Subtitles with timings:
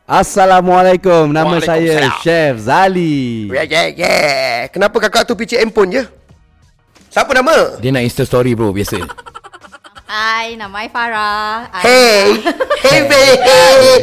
[0.05, 1.33] Assalamualaikum.
[1.33, 2.13] Nama saya.
[2.21, 3.49] Chef Zali.
[3.49, 4.69] Yeah, yeah, yeah.
[4.69, 6.03] Kenapa kakak tu picit handphone je?
[7.09, 7.81] Siapa nama?
[7.81, 9.01] Dia nak Insta story bro, biasa.
[10.05, 11.65] Hai, nama saya Farah.
[11.73, 13.97] I- Hey, hey, hey.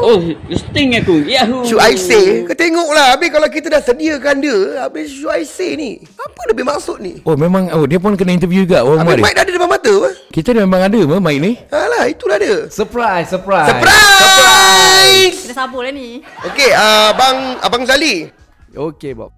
[0.00, 1.20] Oh, sting aku.
[1.20, 1.68] Yahoo.
[1.68, 2.48] Should I say?
[2.48, 6.64] Kau tengoklah Habis kalau kita dah sediakan dia Habis should I say ni Apa lebih
[6.64, 7.20] maksud ni?
[7.22, 9.90] Oh, memang oh dia pun kena interview juga orang Habis mic dah ada depan mata
[9.90, 10.10] apa?
[10.30, 11.52] Kita dah memang ada apa mic ni?
[11.68, 13.68] Alah itulah dia Surprise, surprise.
[13.68, 15.36] Surprise!
[15.44, 16.22] Kita sabur lah ni.
[16.46, 18.30] Okey, uh, Abang Abang Zali
[18.72, 19.34] Okey, Bob.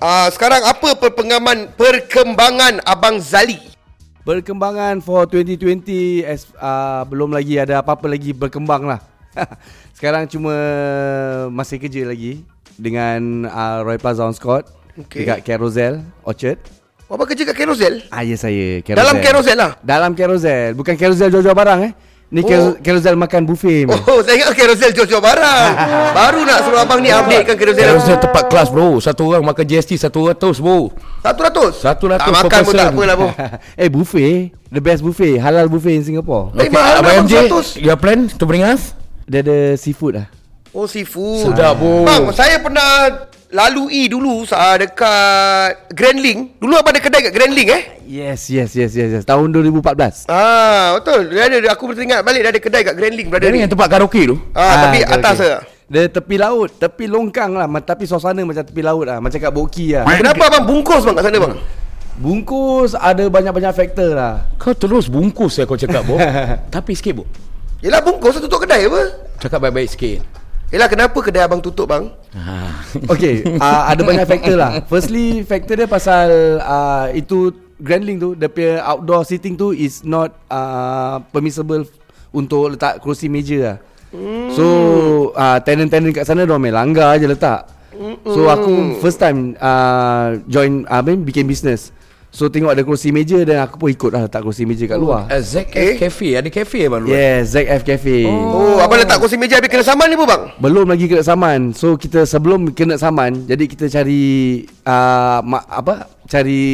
[0.00, 3.60] uh, Sekarang apa perpengaman Perkembangan Abang Zali?
[4.22, 9.02] Perkembangan for 2020 as, uh, belum lagi ada apa-apa lagi berkembang lah.
[9.98, 10.54] Sekarang cuma
[11.50, 12.46] masih kerja lagi
[12.78, 15.26] dengan uh, Roy Plaza on Scott Okey.
[15.26, 16.62] dekat Carousel Orchard.
[17.10, 17.94] Apa kerja kat Carousel?
[18.14, 19.02] Ah ya saya Carousel.
[19.02, 19.72] Dalam Carousel lah?
[19.82, 21.92] Dalam Carousel, bukan Carousel jual-jual barang eh.
[22.32, 22.72] Ni Oh.
[22.80, 23.84] Carousel makan buffet.
[23.84, 23.92] Oh.
[24.08, 25.68] Oh, saya ingat Carousel jual-jual barang
[26.16, 28.96] Baru nak suruh abang ni updatekan Carousel Carousel tempat kelas bro.
[29.04, 30.88] Satu orang makan GST satu ratus bro.
[31.20, 31.72] Satu ratus?
[31.76, 33.28] Satu ratus Tak makan pun tak apalah bro
[33.84, 34.32] eh buffet,
[34.72, 36.56] the best buffet, halal buffet in Singapore.
[36.56, 37.84] Tapi mahal Abang abang MJ, 100.
[37.84, 38.96] your plan to bring us?
[39.28, 40.26] Dia ada seafood lah.
[40.72, 42.08] Oh seafood Sedap bro.
[42.08, 46.56] Bang, saya pernah lalui dulu uh, dekat Grand Link.
[46.58, 47.82] Dulu abang ada kedai kat Grand Link eh?
[48.08, 49.24] Yes, yes, yes, yes, yes.
[49.28, 50.26] Tahun 2014.
[50.32, 51.28] Ah, betul.
[51.30, 53.62] Dia ada aku teringat balik dia ada kedai kat Grand Link brother Dia ni ni.
[53.68, 54.36] yang tempat karaoke tu.
[54.56, 55.60] Ah, tapi okey, atas lah.
[55.92, 59.92] Dia tepi laut, tepi longkang lah, tapi suasana macam tepi laut lah, macam kat Boki
[59.92, 60.08] lah.
[60.08, 61.54] Kenapa abang bungkus bang kat sana bang?
[62.16, 64.48] Bungkus ada banyak-banyak faktor lah.
[64.56, 66.16] Kau terus bungkus ya kau cakap bro.
[66.74, 67.28] Tapi sikit bro.
[67.84, 69.02] Yelah bungkus tutup kedai apa?
[69.36, 70.41] Cakap baik-baik sikit.
[70.72, 72.08] Yelah kenapa kedai abang tutup bang?
[72.32, 72.52] Ha.
[73.12, 74.80] Okay, uh, ada banyak faktor lah.
[74.88, 80.00] Firstly, faktor dia pasal uh, itu Grand Link tu, dia punya outdoor seating tu is
[80.00, 81.84] not uh, permissible
[82.32, 83.76] untuk letak kerusi meja lah.
[84.16, 84.48] Hmm.
[84.56, 84.64] So,
[85.36, 87.68] uh, tenant-tenant kat sana diorang main langgar je letak.
[88.24, 91.92] So, aku first time uh, join, uh, bikin business.
[92.32, 95.28] So, tengok ada kerusi meja dan aku pun ikut lah letak kerusi meja kat luar.
[95.28, 96.00] Uh, Zack Okay.
[96.00, 97.12] F Cafe, ada cafe abang dulu.
[97.12, 98.24] Yes, Zack F Cafe.
[98.24, 100.48] Oh, abang letak kursi meja habis kena saman ni pun bang?
[100.56, 101.76] Belum lagi kena saman.
[101.76, 106.08] So kita sebelum kena saman, jadi kita cari uh, ma- apa?
[106.24, 106.64] Cari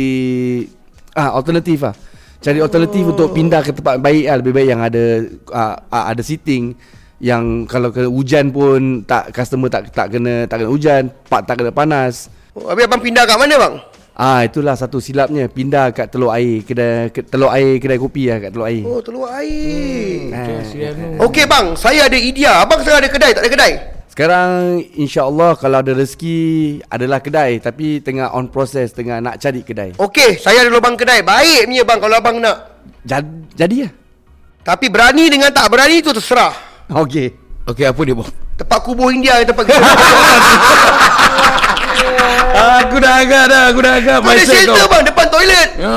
[1.19, 1.95] ah alternatif lah.
[2.39, 3.11] Cari alternatif oh.
[3.19, 5.05] untuk pindah ke tempat baik lah, lebih baik yang ada
[5.51, 6.79] uh, uh, ada seating
[7.19, 11.59] yang kalau kena hujan pun tak customer tak tak kena tak kena hujan, pak tak
[11.59, 12.31] kena panas.
[12.55, 13.75] Oh, habis abang pindah kat mana bang?
[14.19, 18.43] Ah itulah satu silapnya pindah kat telur air kedai ke, telur air kedai kopi lah
[18.43, 18.83] kat telur air.
[18.83, 20.35] Oh, telur air.
[20.35, 21.23] Ah.
[21.23, 22.59] Okey bang, saya ada idea.
[22.59, 23.73] Abang sekarang ada kedai tak ada kedai?
[24.11, 26.39] Sekarang insya-Allah kalau ada rezeki
[26.91, 29.95] adalah kedai tapi tengah on process tengah nak cari kedai.
[29.95, 31.23] Okey, saya ada lubang kedai.
[31.23, 32.83] Baik punya bang kalau abang nak.
[33.07, 33.93] Jadi, jadi lah.
[34.67, 36.59] Tapi berani dengan tak berani tu terserah.
[36.91, 37.31] Okey.
[37.71, 38.27] Okey, apa dia bro?
[38.59, 39.79] Tempat kubur India tempat kita.
[42.49, 44.17] aku dah agak dah, aku dah agak.
[44.19, 45.69] Kau ada shelter bang depan toilet.
[45.79, 45.93] Ha.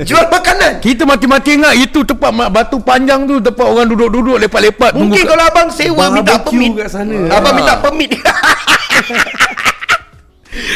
[0.08, 0.72] Jual makanan.
[0.78, 5.68] Kita mati-mati ingat itu tempat batu panjang tu tempat orang duduk-duduk lepak-lepak Mungkin kalau abang
[5.68, 6.72] sewa minta permit.
[6.86, 7.16] sana.
[7.28, 7.56] Abang Ah.
[7.56, 8.10] minta permit.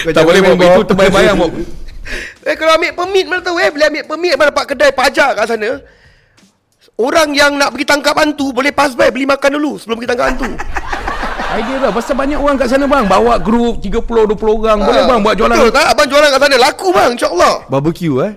[0.07, 1.53] tak boleh Bob, itu terbayang Bob.
[2.49, 5.47] eh kalau ambil permit mana tahu eh bila ambil permit abang dapat kedai pajak kat
[5.49, 5.81] sana.
[6.95, 10.27] Orang yang nak pergi tangkap hantu boleh pass by beli makan dulu sebelum pergi tangkap
[10.31, 10.47] hantu.
[11.55, 15.21] Idea lah Pasal banyak orang kat sana bang Bawa grup 30-20 orang Boleh Ah, bang
[15.23, 15.87] buat jualan Betul tak?
[15.95, 17.55] Abang jualan kat sana laku bang insyaAllah.
[17.69, 18.33] Barbecue eh.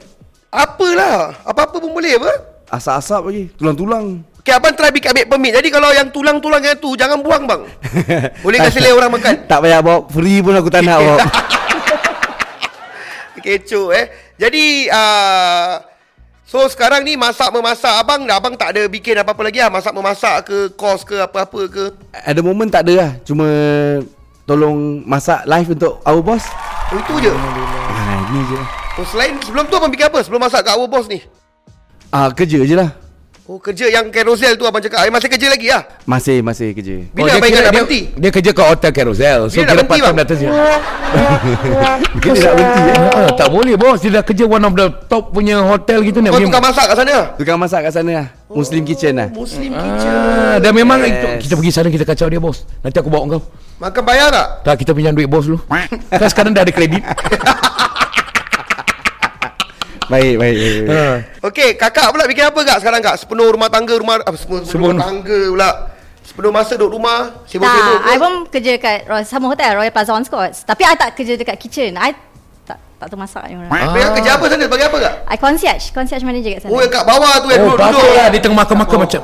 [0.48, 1.36] Apalah.
[1.44, 2.32] Apa-apa pun boleh apa?
[2.68, 3.44] Asap-asap lagi.
[3.56, 4.24] Tulang-tulang.
[4.40, 5.52] Okay, abang try bikin ambil permit.
[5.60, 7.68] Jadi kalau yang tulang-tulang yang tu, jangan buang bang.
[8.48, 9.34] Boleh kasih lain orang makan.
[9.44, 11.20] Tak payah bawa free pun aku tak nak bawa.
[13.38, 14.06] Kecoh eh.
[14.40, 15.84] Jadi, uh,
[16.48, 17.92] so sekarang ni masak memasak.
[18.00, 19.68] Abang abang tak ada bikin apa-apa lagi lah.
[19.68, 21.84] Masak memasak ke, kos ke, apa-apa ke.
[22.16, 23.12] At the moment tak ada lah.
[23.28, 23.46] Cuma
[24.48, 26.48] tolong masak live untuk our boss.
[26.88, 27.32] Oh, itu je.
[27.36, 28.60] Ah, ini je.
[28.98, 30.24] Oh, selain, sebelum tu abang bikin apa?
[30.24, 31.20] Sebelum masak kat our boss ni?
[32.10, 32.96] Ah, kerja je lah.
[33.48, 35.08] Oh, kerja yang carousel tu abang cakap.
[35.08, 35.88] Eh, masih kerja lagi lah?
[36.04, 37.00] Masih, masih kerja.
[37.16, 38.02] Bila dia abang ingat kira nak dia, berhenti?
[38.12, 39.40] dia kerja kat hotel Carousel.
[39.48, 40.16] So Bila nak kira berhenti, part time bang?
[40.18, 40.54] dah tersiap.
[42.12, 42.96] Mungkin dia nak berhenti eh.
[43.18, 43.98] Ah, tak boleh bos.
[44.04, 46.20] Dia dah kerja one of the top punya hotel gitu.
[46.20, 47.16] nak Kau pergi- tukang masak kat sana?
[47.40, 48.28] Tukang masak kat sana lah.
[48.52, 49.28] Muslim kitchen lah.
[49.32, 50.12] Muslim kitchen.
[50.12, 51.08] Ah, dan memang Yes.
[51.08, 52.68] itu, kita pergi sana kita kacau dia bos.
[52.84, 53.42] Nanti aku bawa kau.
[53.80, 54.48] Makan bayar tak?
[54.66, 55.64] Tak kita pinjam duit bos dulu.
[56.20, 57.00] kan sekarang dah ada kredit.
[60.08, 60.56] Baik, baik.
[60.56, 60.88] baik, baik.
[60.90, 61.06] ha.
[61.44, 63.16] Okey, kakak pula bikin apa kak sekarang kak?
[63.18, 65.70] Sepenuh rumah tangga rumah apa sepenuh, Sepenuh- rumah tangga pula.
[66.24, 68.04] Sepenuh masa duduk rumah, sibuk-sibuk Tak?
[68.06, 70.62] I pun kerja kat sama hotel Royal Plaza on Scotts.
[70.62, 71.96] Tapi I tak kerja dekat kitchen.
[71.96, 72.12] I
[72.62, 73.72] tak tak tahu masak ni orang.
[73.72, 74.64] Apa yang kerja apa sana?
[74.64, 75.14] Sebagai apa kak?
[75.26, 76.72] I concierge, concierge manager kat sana.
[76.72, 77.96] Oh, yang kat bawah tu yang Oh, duduk-duduk.
[77.96, 78.28] patut lah.
[78.28, 79.22] Dia tengah makan-makan macam.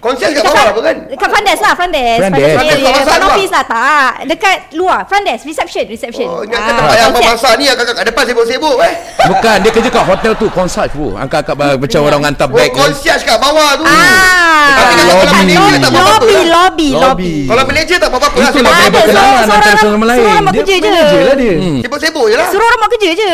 [0.00, 0.96] Konser kat bawah apa kan?
[1.06, 2.18] Dekat front desk lah, front desk.
[2.18, 2.54] Front desk.
[2.56, 4.12] Front desk Front office lah, tak.
[4.24, 6.24] Dekat luar, front desk, reception, reception.
[6.24, 8.92] Oh, ingat Ah, kan tempat yang abang ni kakak kat depan sibuk-sibuk eh.
[9.20, 10.46] Bukan, dia kerja kat hotel tu.
[10.50, 11.14] Concierge bro.
[11.14, 12.70] Angkat-angkat macam orang hantar Oh, bag.
[12.70, 12.80] kan.
[12.80, 13.84] concierge kat bawah tu.
[13.84, 15.28] Ah, Tapi kalau lobby.
[15.30, 16.48] manager tak apa-apa lobby, lah.
[16.48, 16.88] lobby, lobby.
[16.96, 17.34] Lobby.
[17.44, 18.48] Kalau manager tak apa-apa lah.
[18.50, 19.00] Itulah dia Tak ada,
[19.44, 20.20] antara seorang- lain.
[20.20, 20.88] Seorang buat Dia kerja je.
[20.88, 21.54] manager lah dia.
[21.84, 22.48] Sibuk-sibuk je lah.
[22.48, 23.32] Suruh orang buat kerja je.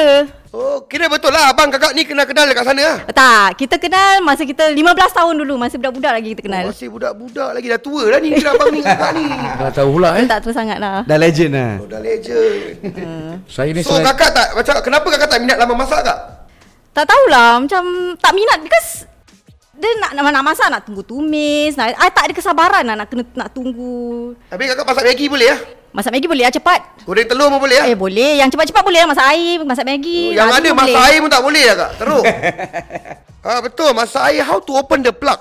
[0.57, 2.97] Oh, kira betul lah abang kakak ni kenal-kenal dekat sana lah.
[3.13, 4.81] Tak, kita kenal masa kita 15
[5.13, 6.65] tahun dulu, masa budak-budak lagi kita kenal.
[6.65, 9.29] Oh, masih budak-budak lagi dah tua dah ni kira abang ni kakak ni.
[9.69, 10.25] Tak tahu pula eh.
[10.25, 11.05] Tak tua sangat lah.
[11.05, 11.73] Dah legend lah.
[11.77, 12.73] Oh, dah legend.
[13.45, 16.19] Saya ni So kakak tak macam kenapa kakak tak minat lama masak kak?
[16.97, 19.05] Tak tahulah, macam tak minat because
[19.77, 21.77] dia nak, nak, nak masak nak tunggu tumis.
[21.77, 24.33] Nak, I tak ada kesabaran lah nak kena nak tunggu.
[24.49, 25.57] Habis kakak masak Maggi boleh ya?
[25.93, 26.81] Masak Maggi boleh lah cepat.
[27.05, 27.85] Goreng telur pun boleh ya?
[27.89, 30.33] Eh boleh, yang cepat-cepat boleh lah masak air, masak Maggi.
[30.33, 31.09] Oh, yang ada masak boleh.
[31.09, 31.91] air pun tak boleh ya kak?
[32.01, 32.25] Teruk.
[33.49, 35.41] ah betul, masak air how to open the plug?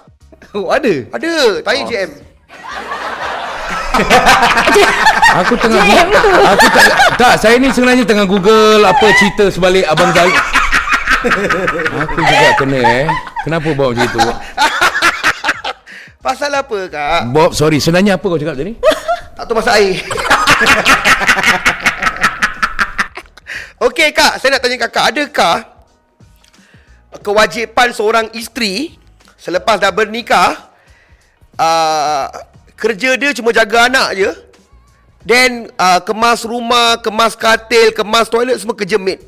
[0.55, 0.93] Oh, ada?
[1.11, 1.89] Ada, tanya Oh.
[1.91, 2.11] JM.
[5.43, 6.19] Aku tengah JM tu.
[6.51, 6.83] Aku tak
[7.15, 10.27] Tak saya ni sebenarnya tengah google Apa cerita sebalik Abang Zai
[12.05, 13.07] Aku juga kena eh
[13.41, 14.19] Kenapa bawa macam itu
[16.25, 17.21] Pasal apa kak?
[17.29, 18.73] Bob sorry Sebenarnya apa kau cakap tadi
[19.35, 19.99] Tak tahu masak air.
[23.83, 25.57] Okey kak, saya nak tanya kakak, adakah
[27.19, 28.95] kewajipan seorang isteri
[29.35, 30.71] selepas dah bernikah
[31.59, 32.27] uh,
[32.75, 34.31] kerja dia cuma jaga anak je
[35.27, 39.19] then uh, kemas rumah, kemas katil, kemas toilet semua kerja maid.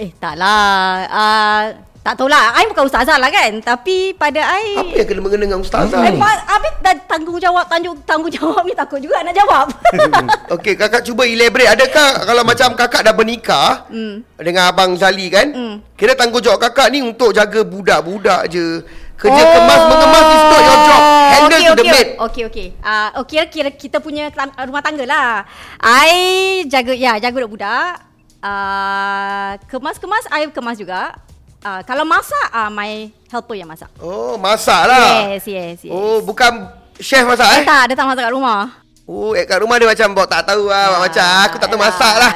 [0.00, 1.04] Eh taklah.
[1.12, 1.62] Uh,
[2.00, 2.56] tak tahulah.
[2.56, 3.60] I bukan ustazah lah kan.
[3.60, 4.80] Tapi pada I...
[4.80, 6.20] Apa yang kena mengena dengan ustazah Eh, ni?
[6.24, 9.68] habis dah tanggungjawab tanggung tanggungjawab ni takut juga nak jawab.
[10.56, 11.68] Okey, kakak cuba elaborate.
[11.68, 14.24] Adakah kalau macam kakak dah bernikah Hmm.
[14.40, 15.52] dengan abang Zali kan?
[15.52, 15.74] Hmm.
[15.92, 18.80] Kira tanggungjawab kakak ni untuk jaga budak-budak je.
[19.20, 19.52] Kerja Oh.
[19.52, 21.02] kemas mengemas is not your job.
[21.04, 22.08] Handle okay, to the okay, maid.
[22.16, 22.66] Okey okey.
[22.80, 24.32] Ah uh, kira kira kita punya
[24.64, 25.44] rumah tangga lah.
[25.76, 28.09] I jaga ya jaga budak-budak.
[28.40, 31.12] Ah uh, kemas-kemas I kemas juga.
[31.60, 33.92] Uh, kalau masak uh, my helper yang masak.
[34.00, 35.28] Oh, masak lah.
[35.28, 35.92] Yes, yes, yes.
[35.92, 37.64] Oh, bukan chef masak Eh, eh?
[37.68, 38.80] tak, dia tak masak kat rumah.
[39.04, 40.96] Oh, eh, kat rumah dia macam bawa tak tahu lah.
[40.96, 42.32] Ah, macam aku tak tahu masak lah.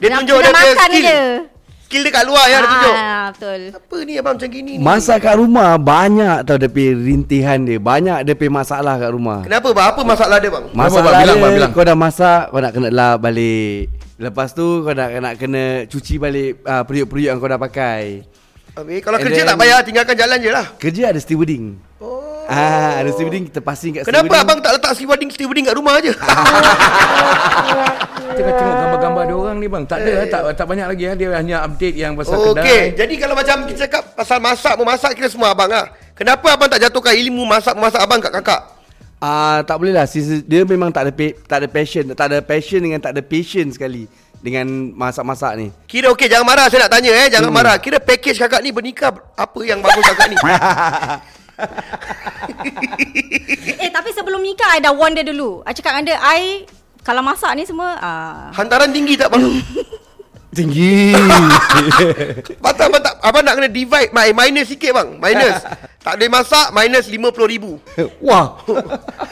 [0.00, 1.04] Dia Nak- tunjuk dia punya makan skill.
[1.04, 1.20] je.
[1.84, 2.94] Skill dia kat luar ya, dia tunjuk.
[2.96, 3.60] Ah, betul.
[3.68, 4.82] Apa ni abang macam gini ni?
[4.82, 7.76] Masak kat rumah banyak tau dia punya rintihan dia.
[7.76, 9.44] Banyak dia punya masalah kat rumah.
[9.44, 9.86] Kenapa bang?
[9.92, 10.64] Apa masalah dia bang?
[10.72, 11.20] Masalah bang?
[11.20, 11.70] Bilang, dia, bang, bilang.
[11.70, 13.92] kau dah masak, kau nak kena lap balik.
[14.14, 18.22] Lepas tu kau nak, nak kena cuci balik uh, periuk-periuk yang kau dah pakai.
[18.74, 20.66] Habis, kalau And kerja then- tak payah, tinggalkan jalan je lah.
[20.76, 21.74] Kerja ada stewarding.
[21.98, 22.22] Oh.
[22.44, 24.44] Ah, ada stewarding kita passing kat Kenapa stewarding.
[24.44, 26.12] abang tak letak stewarding stewarding kat rumah je?
[28.34, 31.14] Tengah tengok gambar-gambar dia orang ni bang Tak ada tak, tak banyak lagi eh.
[31.14, 34.74] Dia hanya update yang pasal Oh, kedai Okey, jadi kalau macam kita cakap pasal masak
[34.74, 35.86] memasak kira semua abang ah.
[36.12, 38.60] Kenapa abang tak jatuhkan ilmu masak memasak abang kat kakak?
[39.24, 40.04] Ah, tak boleh lah.
[40.44, 43.80] Dia memang tak ada pa- tak ada passion, tak ada passion dengan tak ada patience
[43.80, 44.04] sekali
[44.36, 45.72] dengan masak-masak ni.
[45.88, 47.56] Kira okey jangan marah saya nak tanya eh, jangan Hmm.
[47.56, 47.80] marah.
[47.80, 50.36] Kira package kakak ni bernikah apa yang bagus kakak ni?
[53.78, 55.62] Eh tapi sebelum nikah I dah warn dia dulu.
[55.62, 56.66] I cakap dengan dia I
[57.00, 59.40] kalau masak ni semua ah Hantaran tinggi tak bang?
[60.54, 61.10] Tinggi.
[62.64, 62.94] Patut
[63.24, 65.08] abang nak kena divide my minus sikit bang.
[65.18, 65.56] Minus.
[66.04, 67.80] tak boleh masak minus 50 ribu.
[68.20, 68.60] Wah.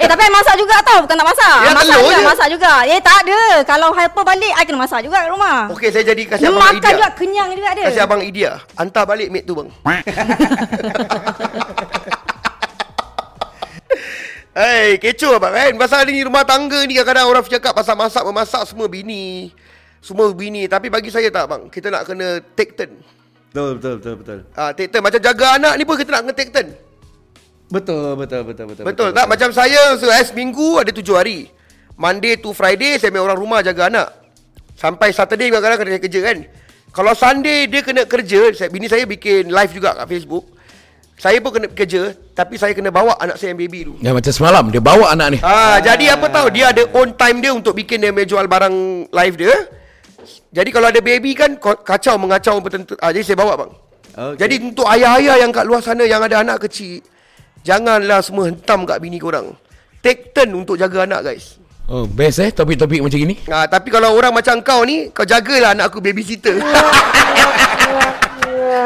[0.01, 2.25] Eh tapi I masak juga tau Bukan tak masak Yang Masak juga je.
[2.25, 5.93] Masak juga Eh tak ada Kalau helper balik I kena masak juga kat rumah Okey
[5.93, 6.97] saya jadi kasih Dia abang makan idea.
[6.97, 8.51] juga Kenyang juga dia Kasih abang idea.
[8.81, 9.69] Hantar balik maid tu bang.
[14.53, 15.73] Eh, kecoh abang kan.
[15.81, 19.49] Pasal ni rumah tangga ni kadang-kadang orang cakap pasal masak memasak semua bini.
[20.03, 20.67] Semua bini.
[20.67, 21.63] Tapi bagi saya tak bang.
[21.71, 22.99] Kita nak kena take turn.
[23.55, 24.39] Betul, betul, betul, betul.
[24.53, 25.07] Ah, take turn.
[25.07, 26.69] Macam jaga anak ni pun kita nak kena take turn.
[27.71, 28.85] Betul, betul, betul, betul.
[28.85, 29.27] Betul, tak?
[29.31, 31.49] Macam saya se- eh, seminggu ada tujuh hari.
[31.97, 34.09] Monday to Friday saya main orang rumah jaga anak.
[34.75, 36.39] Sampai Saturday kadang-kadang kena kerja kan.
[36.93, 40.45] Kalau Sunday dia kena kerja, saya, bini saya bikin live juga kat Facebook.
[41.17, 43.95] Saya pun kena kerja, tapi saya kena bawa anak saya yang baby tu.
[44.03, 45.39] Ya macam semalam dia bawa anak ni.
[45.41, 48.75] Ah, jadi apa tahu dia ada own time dia untuk bikin dia jual barang
[49.07, 49.55] live dia.
[50.53, 52.93] Jadi kalau ada baby kan kacau mengacau bertentu.
[53.01, 53.73] Ah, jadi saya bawa bang.
[54.13, 54.37] Okey.
[54.37, 57.01] Jadi untuk ayah-ayah yang kat luar sana yang ada anak kecil,
[57.65, 59.57] janganlah semua hentam kat bini korang.
[60.05, 61.57] Take turn untuk jaga anak guys.
[61.89, 63.41] Oh, best eh topik-topik macam gini.
[63.49, 66.61] Ah, tapi kalau orang macam kau ni, kau jagalah anak aku babysitter.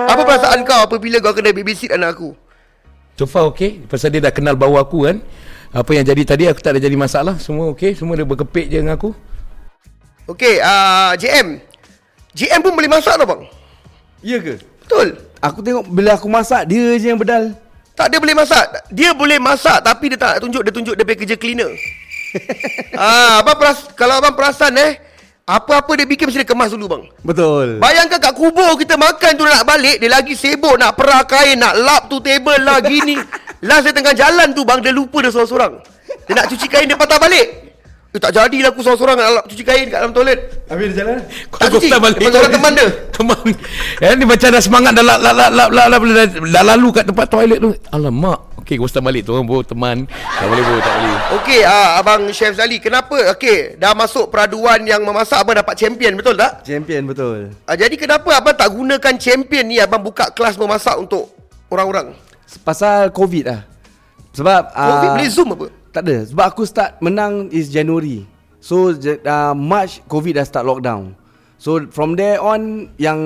[0.06, 2.30] apa perasaan kau apabila kau kena babysit anak aku?
[3.16, 5.24] So far okey Pasal dia dah kenal bau aku kan
[5.72, 8.76] Apa yang jadi tadi aku tak ada jadi masalah Semua okey Semua dia berkepit je
[8.76, 9.16] dengan aku
[10.26, 11.62] Okey, ah JM.
[12.34, 13.42] JM pun boleh masak tau bang.
[14.26, 14.58] Ya ke?
[14.82, 15.22] Betul.
[15.38, 17.54] Aku tengok bila aku masak dia je yang bedal.
[17.94, 18.66] Tak dia boleh masak.
[18.90, 21.70] Dia boleh masak tapi dia tak nak tunjuk dia tunjuk dia punya kerja cleaner.
[22.98, 24.98] ah, abang peras kalau abang perasan eh,
[25.46, 27.02] apa-apa dia bikin mesti dia kemas dulu bang.
[27.22, 27.78] Betul.
[27.78, 31.78] Bayangkan kat kubur kita makan tu nak balik, dia lagi sibuk nak perah kain, nak
[31.78, 33.14] lap tu table lah gini.
[33.66, 35.78] Last dia tengah jalan tu bang, dia lupa dia seorang-seorang.
[36.26, 37.65] Dia nak cuci kain dia patah balik.
[38.16, 40.40] Eh, tak jadilah aku seorang-seorang nak cuci kain kat dalam toilet.
[40.72, 41.20] Habis dia jalan.
[41.52, 42.88] Tak cuci, lepas orang teman dia.
[43.16, 43.48] Teman
[44.00, 46.88] Ya ni macam dah semangat dah lap lap lap lap lap, lap, dah, dah lalu
[46.92, 50.94] kat tempat toilet tu Alamak Okey start balik tu Bawa teman Tak boleh bro tak
[51.00, 53.32] boleh Okey, ah, abang Chef Zali, kenapa?
[53.32, 56.60] Okey, dah masuk peraduan yang memasak abang dapat champion, betul tak?
[56.60, 57.56] Champion betul.
[57.64, 61.32] Ah, jadi kenapa abang tak gunakan champion ni abang buka kelas memasak untuk
[61.72, 62.12] orang-orang?
[62.66, 63.60] Pasal COVID lah.
[64.36, 65.66] Sebab Covid ah, boleh zoom apa?
[65.96, 66.28] Tak ada.
[66.28, 68.28] Sebab aku start menang is January.
[68.60, 71.16] So uh, March COVID dah start lockdown.
[71.56, 73.20] So from there on yang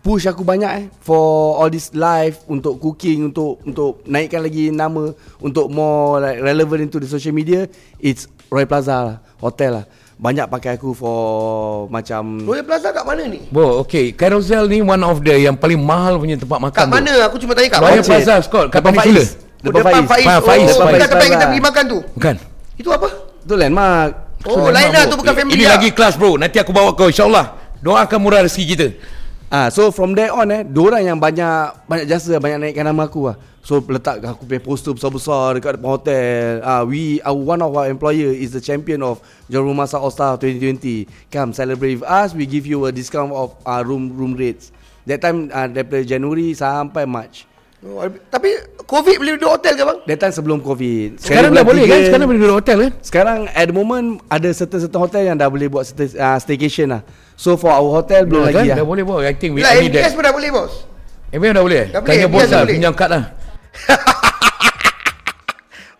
[0.00, 5.12] push aku banyak eh for all this live untuk cooking untuk untuk naikkan lagi nama
[5.44, 7.68] untuk more like relevant into the social media
[8.00, 9.84] it's Roy Plaza lah, hotel lah.
[10.14, 11.20] Banyak pakai aku for
[11.92, 13.44] macam Royal Plaza kat mana ni?
[13.50, 17.12] Bro okey Carousel ni one of the Yang paling mahal punya tempat makan Kat mana?
[17.26, 18.04] Aku cuma tanya kat Royal?
[18.06, 19.44] Plaza Scott Kat Depan Peninsula Faiz.
[19.64, 20.08] Oh, Depan depan Faiz.
[20.12, 20.26] Faiz.
[20.28, 21.08] Ah, Oh, Faiz, bukan Faiz.
[21.08, 21.98] tempat kita pergi makan tu.
[22.12, 22.34] Bukan
[22.76, 23.08] Itu apa?
[23.40, 24.10] Itu landmark.
[24.44, 25.80] Oh, lain lah tu bukan family Ini lah.
[25.80, 28.88] lagi kelas bro Nanti aku bawa kau InsyaAllah Doakan murah rezeki kita
[29.48, 33.30] Ah, so from there on eh, diorang yang banyak banyak jasa, banyak naikkan nama aku
[33.30, 33.38] lah.
[33.62, 36.58] So letak aku punya poster besar-besar dekat depan hotel.
[36.58, 40.34] Ah, we our one of our employer is the champion of Jurong Masak All Star
[40.36, 41.06] 2020.
[41.30, 44.74] Come celebrate with us, we give you a discount of uh, room room rates.
[45.06, 47.46] That time uh, daripada Januari sampai March.
[47.84, 48.48] Oh, tapi
[48.88, 49.98] COVID boleh duduk hotel ke bang?
[50.16, 51.20] Time sebelum COVID.
[51.20, 54.48] Sekarang bulan dah boleh kan Sekarang boleh duduk hotel kan Sekarang at the moment ada
[54.56, 57.04] certain-certain hotel yang dah boleh buat certain, uh, staycation lah.
[57.36, 58.64] So for our hotel belum kan?
[58.64, 58.88] lagi Dah lah.
[58.88, 60.72] boleh bos I think we Lah, I need MBS that pun dah boleh bos.
[61.28, 62.72] MBS dah boleh Dah boleh, Tanya bos dah lah.
[62.72, 63.24] Pinjam kad lah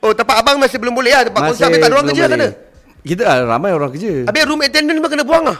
[0.05, 1.25] Oh, tempat abang masih belum boleh lah.
[1.29, 2.37] Tempat konsert habis tak ada orang kerja sana.
[2.37, 2.53] boleh.
[3.09, 4.13] Kita ah, ramai orang kerja.
[4.29, 5.59] Habis room attendant pun kena buang lah.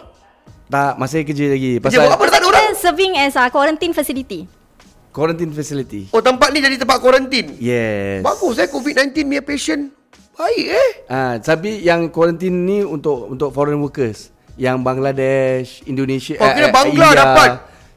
[0.69, 1.81] Tak, masih kerja lagi.
[1.81, 2.77] Kerja Pasal buat apa tak ada orang?
[2.77, 4.64] Serving as a quarantine facility.
[5.15, 6.11] Quarantine facility.
[6.11, 7.55] Oh, tempat ni jadi tempat kuarantin.
[7.63, 8.27] Yes.
[8.27, 9.95] Bagus eh COVID-19 punya patient.
[10.35, 10.91] Baik eh.
[11.07, 14.35] Ah, tapi yang quarantine ni untuk untuk foreign workers.
[14.59, 17.51] Yang Bangladesh, Indonesia, Oh, kira Bangla dapat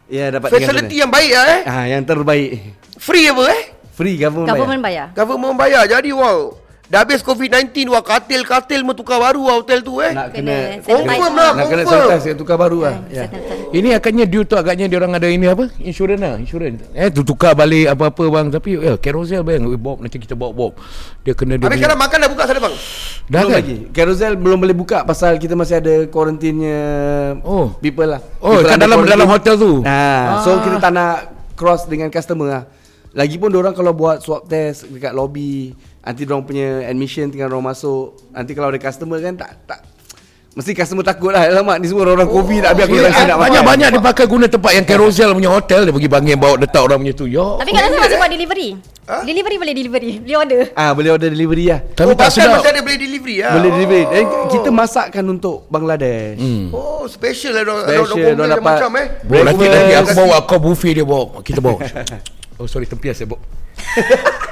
[0.07, 1.61] Ya, dapat Facility yang baik lah eh.
[1.67, 2.79] Ah, yang terbaik.
[2.95, 3.61] Free apa eh?
[3.91, 4.55] Free government.
[4.55, 5.11] Government bayar.
[5.11, 5.17] bayar.
[5.17, 5.83] Government bayar.
[5.89, 6.55] Jadi wow.
[6.87, 10.15] Dah habis COVID-19 wah katil-katil tukar baru lah hotel tu eh.
[10.15, 12.95] Nak Kena kena Confirm lah, nak kena sanitize tukar baru lah.
[13.11, 13.27] Ya.
[13.27, 13.75] Sanitize.
[13.75, 15.67] Ini agaknya due tu agaknya dia orang ada ini apa?
[15.77, 16.79] Insurans lah, insurans.
[16.95, 20.79] Eh tu tukar balik apa-apa bang tapi ya carousel bang, Bob nanti kita bawa Bob.
[21.21, 22.75] Dia kena dia Habis sekarang makan dah buka sana bang.
[23.27, 23.57] dah belum kan?
[23.59, 23.77] lagi.
[23.91, 26.79] Carousel belum boleh buka pasal kita masih ada quarantine-nya
[27.43, 27.75] Oh.
[27.77, 28.23] people lah.
[28.39, 29.11] Oh, People kat dalam- quarantine.
[29.13, 29.71] dalam hotel tu?
[29.83, 29.99] Ha,
[30.39, 30.63] so Ah.
[30.63, 31.15] kita tak nak
[31.53, 32.63] cross dengan customer lah.
[33.11, 35.73] Lagipun orang kalau buat swab test dekat lobby,
[36.07, 38.15] nanti orang punya admission tinggal orang masuk.
[38.31, 39.79] Nanti kalau ada customer kan tak tak
[40.57, 43.87] Mesti customer takut lah Alamak ni semua orang-orang covid Habis aku Dia, rasa nak banyak-banyak
[43.93, 47.13] dia pakai guna tempat yang carousel punya hotel dia pergi bangin bawa letak orang punya
[47.13, 47.29] tu.
[47.29, 47.45] Ya.
[47.61, 48.69] Tapi kat sana masih buat delivery.
[49.21, 50.11] Delivery boleh delivery.
[50.17, 50.61] Boleh order.
[50.73, 52.53] Ah Boleh order delivery lah Tapi oh, tak pasal sedap.
[52.57, 53.51] masih ada boleh delivery lah.
[53.53, 56.73] Boleh delivery Dan kita masakkan untuk Bangladesh Hmm.
[56.73, 59.07] Oh, special lah Special, dorang dapat- macam eh.
[59.21, 61.37] Bro, nanti lagi aku bawa kau buffet dia bawa.
[61.45, 61.77] Kita bawa.
[62.57, 63.45] Oh sorry tempias saya bawa.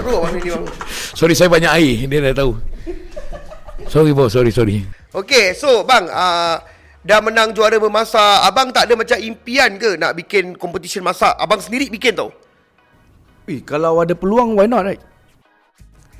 [0.00, 0.64] Teruk bang ni bang.
[1.12, 2.52] Sorry saya banyak air dia dah tahu.
[3.86, 4.86] Sorry bos, sorry sorry.
[5.10, 6.62] Okay, so bang, uh,
[7.00, 8.40] dah menang juara memasak.
[8.40, 11.34] Abang tak ada macam impian ke nak bikin competition masak?
[11.34, 12.30] Abang sendiri bikin tau.
[13.50, 15.00] Eh, Kalau ada peluang why not right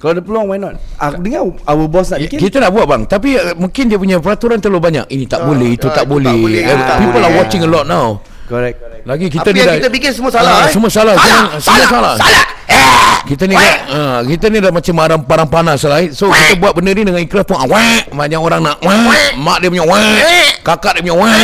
[0.03, 0.75] Kalau ada peluang why not?
[0.99, 2.43] Aku dengar our boss nak bikin.
[2.43, 5.79] Kita nak buat bang Tapi uh, mungkin dia punya peraturan terlalu banyak Ini tak boleh
[5.79, 7.29] Itu ah, tak itu tak boleh boleh, Eh, itu tak People boleh.
[7.31, 8.19] are watching a lot now
[8.51, 8.77] Correct.
[9.07, 10.73] Lagi kita Apa ni yang dah kita bikin semua salah, Ah, eh?
[10.75, 12.45] Semua salah Salah, Semua salah, salah salah.
[13.29, 16.09] Kita ni dah, uh, kita ni dah macam marang parang panas lah eh.
[16.13, 18.97] So kita buat benda ni dengan ikhlas pun ah, wah, Banyak orang nak wah,
[19.37, 20.17] Mak dia punya wah,
[20.65, 21.37] Kakak dia punya wah.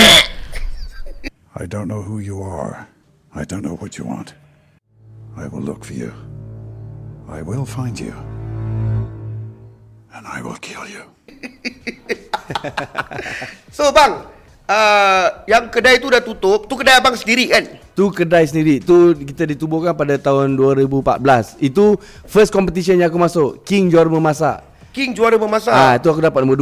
[1.56, 2.88] I don't know who you are.
[3.32, 4.36] I don't know what you want.
[5.36, 6.12] I will look for you.
[7.28, 8.12] I will find you.
[10.12, 11.04] And I will kill you.
[13.76, 14.24] So bang,
[14.66, 17.64] uh, yang kedai tu dah tutup, tu kedai abang sendiri kan?
[17.96, 18.82] Tu kedai sendiri.
[18.84, 21.96] Tu kita ditubuhkan pada tahun 2014 Itu
[22.28, 23.64] first competition yang aku masuk.
[23.64, 24.60] King juara memasak.
[24.92, 25.72] King juara memasak.
[25.72, 26.60] Ah, tu aku dapat nombor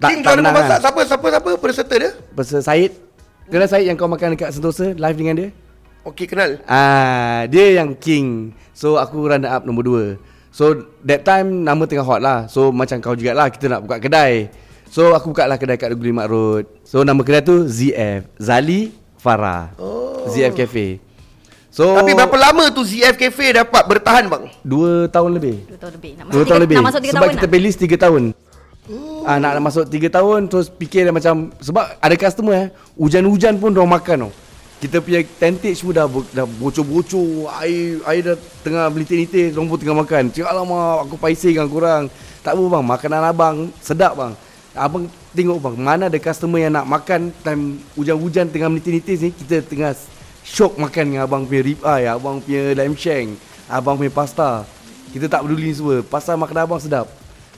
[0.00, 1.00] 2 King juara memasak siapa?
[1.04, 1.50] Siapa siapa?
[1.60, 2.10] Peserta dia?
[2.32, 2.96] Pasal Syed
[3.52, 5.48] Kenal Syed yang kau makan dekat Sentosa Live dengan dia?
[6.00, 6.64] Okey kenal.
[6.64, 8.56] Ah, Dia yang king.
[8.72, 10.16] So aku runner up nombor 2
[10.48, 12.48] So that time nama tengah hot lah.
[12.48, 14.48] So macam kau jugalah Kita nak buka kedai
[14.90, 18.90] So aku buka lah kedai kat Mak Road So nama kedai tu ZF Zali
[19.22, 19.70] Farah.
[19.78, 20.26] Oh.
[20.26, 20.98] ZF Cafe.
[21.70, 24.50] So Tapi berapa lama tu ZF Cafe dapat bertahan bang?
[24.66, 25.70] Dua tahun lebih.
[25.70, 26.10] Dua tahun lebih.
[26.18, 26.76] Nak Dua masuk tahun tiga, lebih.
[26.76, 27.52] Nak masuk tiga Sebab tahun kita nak?
[27.54, 28.22] pay list tiga tahun.
[29.22, 32.68] Ah, nak, nak masuk tiga tahun Terus fikir dia macam Sebab ada customer eh
[32.98, 34.32] Hujan-hujan pun diorang makan tau.
[34.82, 39.78] Kita punya tentage pun dah, bo- dah bocor-bocor Air air dah tengah belitik-nitik Diorang pun
[39.78, 40.34] tengah makan.
[40.34, 42.10] Cakap alamak aku paiseh dengan korang
[42.42, 42.84] Tak apa bang.
[42.90, 44.34] Makanan abang sedap bang
[44.74, 49.62] Abang tengok bang Mana ada customer yang nak makan Time hujan-hujan tengah menitis-nitis ni Kita
[49.66, 49.92] tengah
[50.46, 53.38] shock makan dengan abang punya rib eye Abang punya lamb shank
[53.70, 54.66] Abang punya pasta.
[55.14, 57.06] Kita tak peduli ni semua Pasal makanan abang sedap.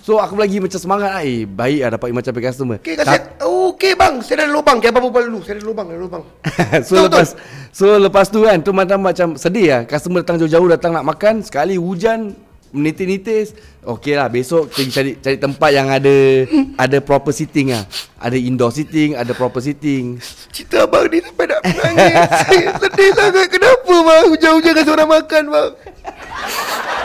[0.02, 1.22] So aku lagi macam semangat lah.
[1.22, 2.76] Eh baik lah dapat macam customer.
[2.82, 4.82] Okey kasi Okey bang, saya ada lubang.
[4.82, 5.40] Okey abang berbual dulu.
[5.46, 6.22] Saya ada lubang, ada lubang.
[6.88, 7.28] so Betul, lepas
[7.72, 9.80] So lepas tu kan Tu macam macam sedih lah.
[9.86, 11.46] Customer datang jauh-jauh Datang nak makan.
[11.46, 12.34] Sekali hujan
[12.72, 13.52] Menitis-nitis
[13.84, 16.16] Okey lah besok Kita cari, cari tempat yang ada
[16.80, 17.84] Ada proper seating lah
[18.16, 20.16] Ada indoor seating Ada proper seating
[20.48, 22.16] Cerita abang ni sampai nak menangis.
[22.44, 23.46] saya sedih sangat.
[23.48, 24.24] Kenapa bang?
[24.28, 25.70] Hujan-hujan kasi orang makan bang.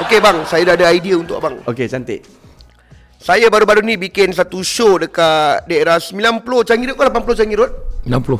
[0.04, 1.56] Okey bang, saya dah ada idea untuk abang.
[1.64, 2.28] Okey cantik
[3.18, 7.72] Saya baru-baru ni bikin satu show dekat daerah 90 Changi Road ke 80 Changi Road?
[8.04, 8.40] 60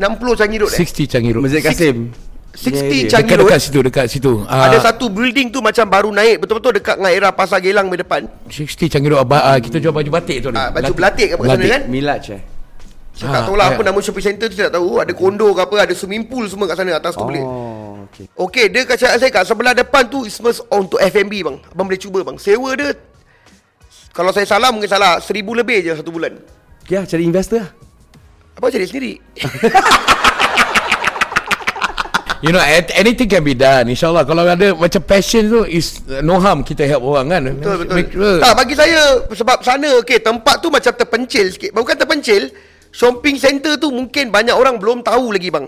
[0.00, 0.78] 60 Changi Road eh?
[0.84, 1.96] 60 Changi Road Masjid Kasim
[2.54, 3.46] 60 Changi Changi Dekat Road.
[3.46, 4.32] dekat situ Dekat situ.
[4.46, 7.98] Ah, Ada satu building tu macam baru naik Betul-betul dekat dengan era Pasar Gelang di
[7.98, 8.30] depan.
[8.46, 11.42] 60 Changi Road ah, ah, Kita jual baju batik tu Ah, baju belatik ke apa
[11.42, 11.82] kat sana kan?
[11.88, 12.42] Milaj eh
[13.10, 13.86] Saya tak Ah, tahu lah apa ya.
[13.86, 14.88] nama shopping center tu Saya tak tahu.
[14.96, 17.42] Ada kondo ke apa Ada swimming pool semua kat sana Atas tu boleh.
[17.42, 18.26] Oh okay.
[18.32, 21.56] Okey dia kat cakap saya kat sebelah depan tu Is first untuk F&B bang.
[21.68, 22.38] Abang boleh cuba bang.
[22.38, 22.94] Sewa dia
[24.10, 26.38] Kalau saya salah mungkin salah Seribu lebih je satu bulan.
[26.80, 27.70] Okay lah cari investor lah.
[28.54, 29.12] Apa cari sendiri
[32.44, 32.60] You know
[32.92, 37.08] Anything can be done InsyaAllah Kalau ada macam passion tu Is no harm Kita help
[37.08, 37.96] orang kan Betul betul.
[37.96, 38.12] Make.
[38.44, 39.00] Tak bagi saya
[39.32, 41.70] sebab sana okey tempat tu macam terpencil sikit.
[41.74, 42.52] Bukan terpencil,
[42.92, 45.66] shopping center tu mungkin banyak orang belum tahu lagi bang.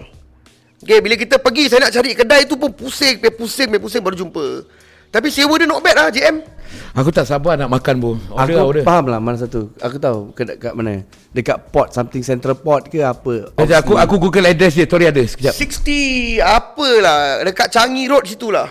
[0.84, 4.46] Okey bila kita pergi saya nak cari kedai tu pun pusing, pusing, pusing baru jumpa.
[5.10, 6.42] Tapi sewa dia not bad lah JM.
[6.96, 8.10] Aku tak sabar nak makan bu.
[8.32, 9.68] Aku Order order faham lah mana satu.
[9.78, 11.04] Aku tahu kat, kat mana.
[11.34, 13.52] Dekat port Something central port ke apa.
[13.52, 14.86] Sekejap, aku aku google address dia.
[14.88, 15.20] Tori ada.
[15.20, 15.52] Sekejap.
[15.52, 17.44] 60 apalah.
[17.44, 18.68] Dekat Changi Road situ lah.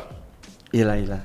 [0.73, 0.95] Yelah.
[0.97, 1.21] Yelah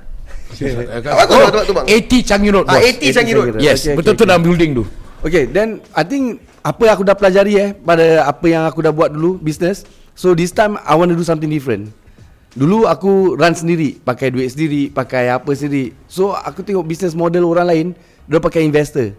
[1.07, 1.87] Apa tu, tu, tu, bang?
[1.87, 2.67] 80 Changi Road.
[2.67, 2.91] Ah, bos.
[2.91, 3.47] 80 Changi Road.
[3.55, 3.63] Road.
[3.63, 4.33] Yes Okay, okay, Betul-betul okay.
[4.35, 4.85] dalam building tu.
[5.21, 8.93] Okay then I think Apa yang aku dah pelajari eh Pada apa yang aku dah
[8.93, 9.89] buat dulu Business.
[10.13, 11.93] So this time I want to do something different
[12.51, 15.95] Dulu aku run sendiri Pakai duit sendiri Pakai apa sendiri.
[16.11, 17.87] So aku tengok business model orang lain
[18.27, 19.15] Dia pakai investor.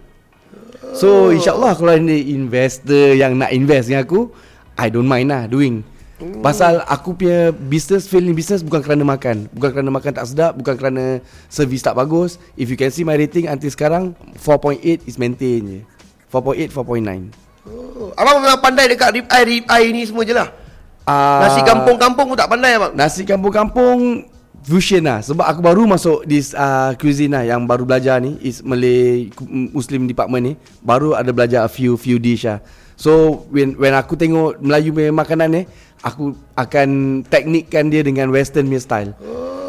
[0.96, 4.32] So insyaAllah Kalau ada investor Yang nak invest dengan aku
[4.76, 5.84] I don't mind lah doing.
[6.42, 9.48] Pasal aku punya business Failing business Bukan kerana makan.
[9.56, 12.36] Bukan kerana makan tak sedap Bukan kerana Service tak bagus.
[12.60, 14.12] If you can see my rating Until sekarang
[14.44, 15.80] 4.8 is maintain je.
[16.28, 20.50] 4.8 4.9 Oh, Abang memang pandai dekat rib eye, rib eye ni semua je lah.
[21.06, 22.94] Ah, Nasi kampung-kampung pun tak pandai abang.
[22.94, 24.26] Nasi kampung-kampung
[24.62, 25.26] fusion lah.
[25.26, 28.38] Sebab aku baru masuk this uh, cuisine lah yang baru belajar ni.
[28.40, 30.54] Is Malay ku- Muslim department ni.
[30.86, 32.62] Baru ada belajar a few few dish lah.
[32.94, 35.62] So when when aku tengok Melayu punya makanan ni
[36.06, 39.12] aku akan teknikkan dia dengan western punya style.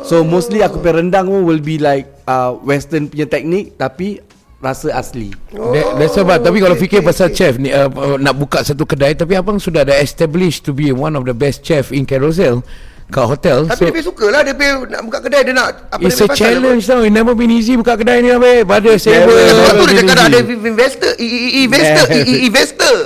[0.05, 3.81] So mostly aku punya rendang pun will be like uh, western punya teknik.
[3.81, 4.21] Tapi
[4.63, 5.35] rasa asli.
[5.51, 9.13] That, that's sebab Tapi kalau fikir pasal chef ni uh, uh, Nak buka satu kedai
[9.13, 12.63] Tapi abang sudah ada established To be one of the best chef In Carousel
[13.11, 13.67] Kat hotel.
[13.67, 14.55] Tapi dia suka lah Dia
[14.87, 17.03] nak buka kedai Dia nak apa It's dia a challenge tau.
[17.03, 20.39] It never been easy Buka kedai ni Habis Pada sewa Sebab tu dia cakap ada
[20.47, 22.97] investor i- i- i- Investor i- i- Investor.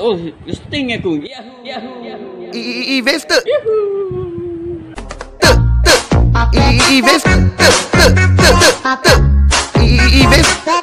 [0.00, 0.16] Oh,
[0.48, 1.20] sting aku.
[1.20, 2.50] Yahoo, yahoo, yahoo.
[2.98, 3.36] Investor.
[5.38, 6.00] Tek, tek.
[6.56, 7.36] I- Investor
[9.90, 10.78] Investor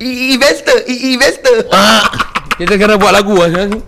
[0.00, 1.56] Investor I- Investor.
[2.58, 3.82] Kita kena buat lagu lah sekarang.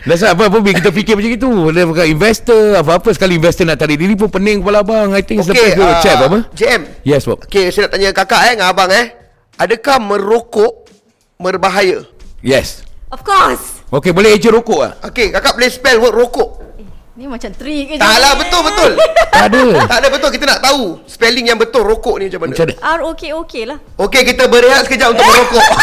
[0.00, 3.76] Dasar apa apa bila kita fikir macam itu Dia bukan investor Apa-apa sekali investor nak
[3.76, 5.12] tarik diri pun pening kepala abang.
[5.12, 6.48] I think it's the Okay uh, check apa?
[6.56, 7.44] JM Yes Bob.
[7.44, 9.12] Okay saya nak tanya kakak eh Dengan abang eh.
[9.60, 10.88] Adakah merokok
[11.36, 12.08] Berbahaya?
[12.40, 12.80] Yes.
[13.12, 13.84] Of course.
[13.92, 16.69] Okay boleh eja rokok lah Okay kakak boleh spell word rokok
[17.18, 18.90] Ni macam trik ke Tak lah betul betul.
[19.34, 19.62] Tak ada.
[19.88, 20.30] Tak ada betul.
[20.36, 22.54] Kita nak tahu Spelling yang betul rokok ni macam mana.
[22.54, 22.78] Macam mana?
[22.78, 23.78] R O K O K lah.
[23.98, 25.64] Okay kita berehat sekejap untuk merokok.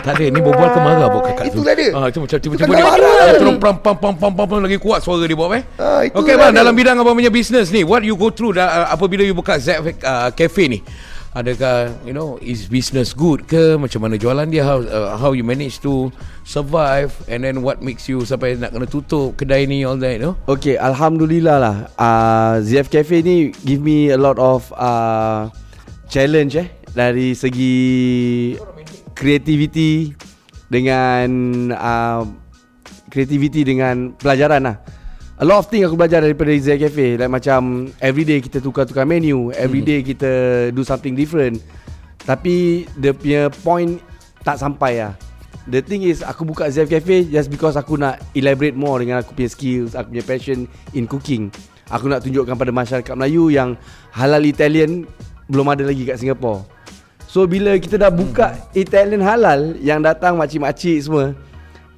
[0.00, 1.68] Tak ada, ni berbual ke marah Bob kakak Itu tu?
[1.68, 1.86] tak ada.
[1.92, 3.38] Ah, itu macam Itu tiba-tiba kan dia marah ah, tadi.
[3.38, 5.62] Terus pam pam pam pam pam pam lagi kuat suara dia Bob eh.
[5.76, 6.58] Ah, itu Okey lah bang, dia.
[6.64, 9.60] dalam bidang abang punya business ni, what you go through dah, uh, apabila you buka
[9.60, 10.80] Zack uh, Cafe ni?
[11.30, 13.78] Adakah you know is business good ke?
[13.78, 14.66] Macam mana jualan dia?
[14.66, 16.10] How uh, how you manage to
[16.42, 17.14] survive?
[17.30, 20.34] And then what makes you sampai nak kena tutup kedai ni all that you know?
[20.50, 21.76] Okay, Alhamdulillah lah.
[21.94, 25.46] Uh, ZF Cafe ni give me a lot of uh,
[26.10, 26.66] challenge eh.
[26.90, 27.78] Dari segi
[29.14, 30.10] creativity
[30.66, 31.30] dengan
[31.70, 32.26] uh,
[33.06, 34.76] creativity dengan pelajaran lah
[35.40, 39.48] A lot of thing aku belajar daripada ZF Cafe Like macam everyday kita tukar-tukar menu
[39.56, 40.28] Everyday kita
[40.68, 41.64] do something different
[42.28, 44.04] Tapi dia punya point
[44.44, 45.16] tak sampai lah
[45.64, 49.32] The thing is aku buka ZF Cafe just because aku nak elaborate more dengan aku
[49.38, 50.58] punya skills, aku punya passion
[50.96, 51.52] in cooking.
[51.92, 53.78] Aku nak tunjukkan pada masyarakat Melayu yang
[54.10, 55.06] halal Italian
[55.46, 56.66] belum ada lagi kat Singapore.
[57.28, 61.38] So bila kita dah buka Italian halal yang datang makcik-makcik semua,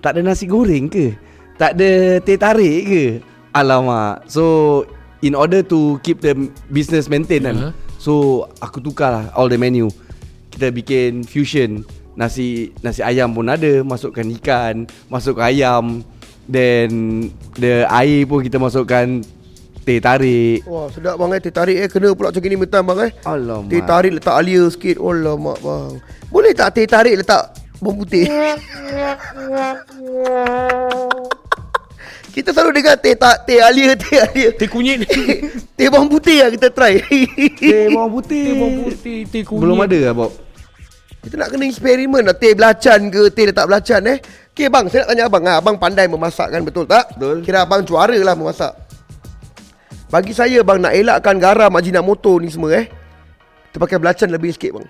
[0.05, 1.17] tak ada nasi goreng ke?
[1.57, 3.32] Tak ada teh tarik ke?
[3.53, 4.29] Alamak.
[4.29, 4.85] So
[5.23, 6.35] in order to keep the
[6.73, 7.57] business maintain kan.
[7.57, 7.73] Uh-huh.
[7.97, 8.13] So
[8.59, 9.89] aku tukar lah all the menu.
[10.53, 11.81] Kita bikin fusion
[12.13, 16.05] nasi nasi ayam pun ada masukkan ikan masukkan ayam
[16.45, 16.91] then
[17.57, 19.25] the air pun kita masukkan
[19.83, 23.11] teh tarik Wah sedap bang eh Teh tarik eh Kena pula macam gini mentan bang
[23.11, 23.73] eh Alamak.
[23.73, 25.99] Teh tarik letak alia sikit Alamak bang
[26.31, 28.31] Boleh tak teh tarik letak Bawang putih
[32.33, 35.05] Kita selalu dengar teh tak teh alia teh alia teh kunyit.
[35.77, 36.97] Teh bawang putih lah kita try.
[37.61, 38.45] Teh bawang putih.
[38.49, 39.61] Teh bawang putih teh kunyit.
[39.61, 40.33] Belum ada lah Bob.
[41.23, 44.19] Kita nak kena eksperimen lah Teh belacan ke Teh letak belacan eh.
[44.51, 45.43] Okay bang Saya nak tanya abang.
[45.47, 47.15] Ah, Abang pandai memasak kan Betul tak?
[47.15, 47.47] Betul.
[47.47, 48.75] Kira abang juara lah memasak.
[50.11, 52.91] Bagi saya bang Nak elakkan garam Ajinomoto ni semua eh.
[53.71, 54.87] Kita pakai belacan lebih sikit bang.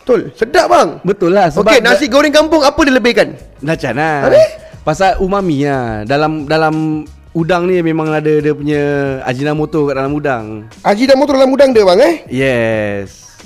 [0.00, 0.32] Betul?
[0.32, 0.88] Sedap bang.
[1.04, 3.36] Betul lah sebab Okey nasi goreng kampung Apa dia lebihkan?
[3.60, 4.32] Nacan lah.
[4.32, 4.63] Habis?
[4.84, 6.04] Pasal umami lah.
[6.04, 8.82] Dalam dalam udang ni memang ada dia punya
[9.24, 10.68] Ajinomoto kat dalam udang.
[10.84, 12.14] Ajinomoto dalam udang dia bang eh?
[12.28, 13.40] Yes.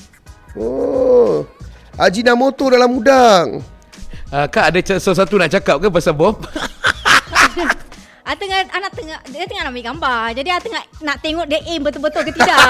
[0.59, 1.47] Oh.
[1.95, 3.63] Ajinomoto dalam udang.
[4.35, 6.43] Uh, Kak ada sesuatu nak cakap ke pasal Bob?
[8.29, 10.37] Ah tengah anak tengah dia tengah nak ambil gambar.
[10.37, 12.61] Jadi ah tengah nak tengok dia aim betul-betul ke tidak.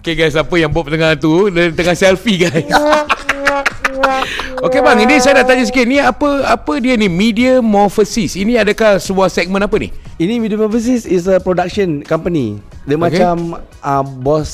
[0.00, 1.52] Okay guys, apa yang Bob tengah tu?
[1.52, 2.64] Dia tengah selfie guys
[4.60, 8.60] Okay bang, ini saya nak tanya sikit Ni apa apa dia ni Media Morphosis Ini
[8.60, 9.88] adakah sebuah segmen apa ni?
[10.16, 13.00] Ini Media Overseas is a production company Dia Okay.
[13.00, 13.34] macam
[13.80, 14.50] uh, Boss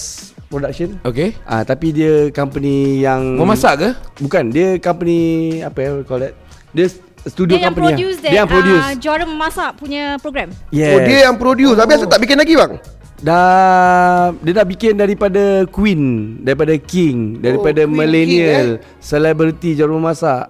[0.46, 3.88] Production Okay Ah, tapi dia company yang Memasak ke?
[4.20, 5.18] Bukan, dia company
[5.60, 6.34] apa ya we call that?
[6.70, 6.86] Dia
[7.24, 7.82] studio dia yang company.
[7.84, 7.90] lah.
[7.96, 8.82] produce that Dia yang produce.
[8.84, 10.48] ah, juara memasak punya program.
[10.70, 10.92] yes.
[10.92, 12.78] Oh dia yang produce Habis asal tak bikin lagi bang?
[13.20, 20.44] Dah dia dah bikin daripada Queen, daripada King, daripada Queen, millennial, King, celebrity juara memasak.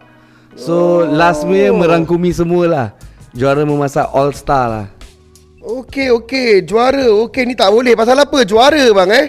[0.56, 2.96] So last punya merangkumi semualah.
[3.36, 4.86] Juara memasak all star lah.
[5.66, 6.62] Okey okey.
[6.62, 7.42] Juara Okey.
[7.42, 7.92] Ni tak boleh.
[7.98, 8.46] Pasal apa?
[8.46, 9.26] Juara bang eh?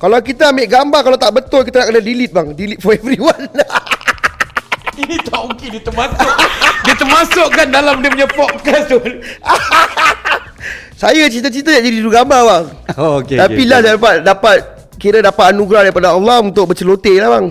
[0.00, 2.46] Kalau kita ambil gambar Kalau tak betul Kita nak kena delete bang.
[2.54, 3.50] Delete for everyone
[5.00, 6.30] Ini tak okey Dia termasuk
[6.84, 8.98] Dia termasukkan dalam dia punya podcast tu
[11.00, 12.64] Saya cita-cita nak jadi juru gambar bang
[13.00, 13.90] Oh, okey, Tapi okey, lah okey.
[13.96, 14.56] dapat Dapat
[15.00, 17.46] Kira dapat anugerah daripada Allah Untuk berceloteh lah bang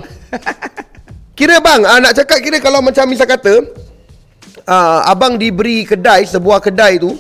[1.37, 3.65] Kira bang uh, Nak cakap kira kalau macam misal kata
[4.69, 7.17] uh, Abang diberi kedai Sebuah kedai tu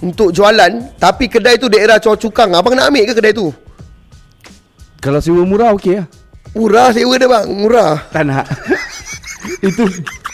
[0.00, 3.52] Untuk jualan Tapi kedai tu daerah Choa Chu Kang Abang nak ambil ke kedai tu?
[5.02, 6.06] Kalau sewa murah okey lah.
[6.54, 8.46] Murah sewa dia bang Murah Tak nak.
[9.62, 9.86] Itu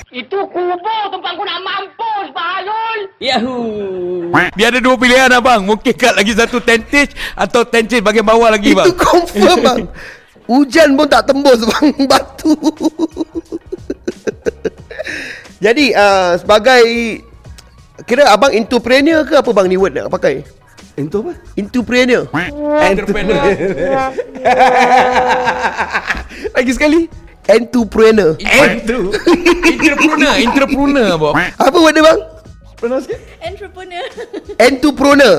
[0.09, 3.01] Itu kubur tempat aku nak mampus, Bahalul.
[3.21, 4.33] Yahoo.
[4.57, 5.69] Dia ada dua pilihan abang.
[5.69, 8.88] Mungkin kat lagi satu tentage atau tentage bagian bawah lagi bang.
[8.88, 9.81] Itu confirm bang
[10.49, 12.57] Hujan pun tak tembus bang Batu
[15.61, 16.85] Jadi uh, Sebagai
[18.09, 20.41] Kira abang entrepreneur ke apa bang ni word nak pakai
[20.99, 21.31] itu apa?
[21.55, 22.27] Entrepreneur
[22.83, 23.38] Entrepreneur.
[26.59, 27.28] Lagi sekali.
[27.49, 28.37] Entrepreneur.
[28.37, 31.35] Entrepreneur, entrepreneur bang.
[31.57, 32.19] Apa word dia bang?
[32.77, 33.19] Pernah sikit?
[33.41, 34.05] Entrepreneur.
[34.61, 35.35] Entrepreneur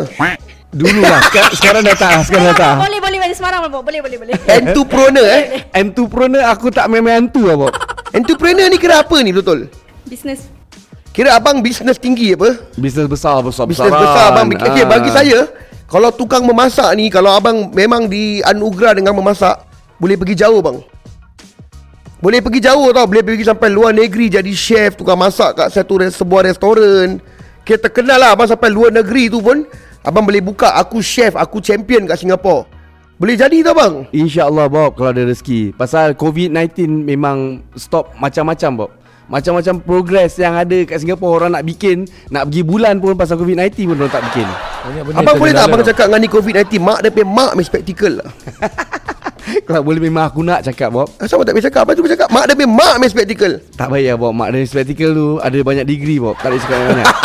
[0.69, 1.21] Dulu lah.
[1.53, 2.25] Sekarang, dah tak.
[2.25, 2.73] Sekarang dah tak.
[2.81, 4.33] boleh boleh boleh semarang boleh boleh boleh boleh.
[4.49, 7.77] Entrepreneur eh Entrepreneur aku tak main-main hantu lah Bob.
[8.09, 9.69] Entrepreneur ni kira apa ni betul?
[10.09, 10.49] Business.
[11.13, 12.57] Kira abang bisnes tinggi apa?
[12.77, 15.49] Bisnes besar besar Bisnes besar abang Okay bagi saya
[15.89, 19.57] Kalau tukang memasak ni Kalau abang memang dianugerah dengan memasak
[19.97, 20.77] Boleh pergi jauh bang
[22.19, 23.07] Boleh pergi jauh tau.
[23.07, 27.23] Boleh pergi sampai luar negeri Jadi chef Tukang masak kat satu sebuah restoran.
[27.63, 29.63] Kita terkenal lah Abang sampai luar negeri tu pun
[30.03, 32.67] Abang boleh buka Aku chef Aku champion kat Singapore.
[33.19, 33.93] Boleh jadi tau bang.
[34.11, 35.75] InsyaAllah Bob Kalau ada rezeki.
[35.79, 38.91] Pasal COVID-19 Memang stop macam-macam Bob.
[39.29, 43.95] Macam-macam progress yang ada kat Singapura Orang nak bikin Nak pergi bulan pun Pasal COVID-19
[43.95, 44.47] pun Orang tak bikin.
[44.83, 47.63] Banyak benda Abang boleh tak abang cakap dengan ni COVID-19 Mak dia punya mak punya
[47.67, 48.31] spectacle lah
[49.67, 51.07] Kalau boleh memang aku nak cakap Bob.
[51.17, 51.81] Asal abang tak boleh cakap?
[51.85, 52.27] Abang cuba cakap?
[52.29, 53.53] Mak dia punya mak punya spectacle.
[53.73, 54.33] Tak payah Bob.
[54.33, 56.35] Mak dia spectacle tu Ada banyak degree Bob.
[56.37, 57.07] Tak boleh cakap banyak.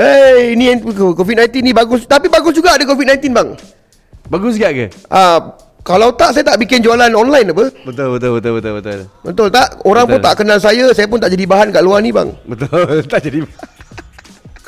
[0.00, 2.08] Hey, ni yang- COVID-19 ni bagus.
[2.08, 3.48] Tapi bagus juga ada COVID-19 bang.
[4.32, 4.86] Bagus juga ke?
[5.12, 7.72] Ah, Kalau tak saya tak bikin jualan online apa?
[7.84, 8.98] Betul betul betul betul betul.
[9.24, 9.80] Betul tak?
[9.82, 10.20] Orang Betul.
[10.20, 12.32] pun tak kenal saya Saya pun tak jadi bahan kat luar ni bang.
[12.44, 13.44] Betul Tak jadi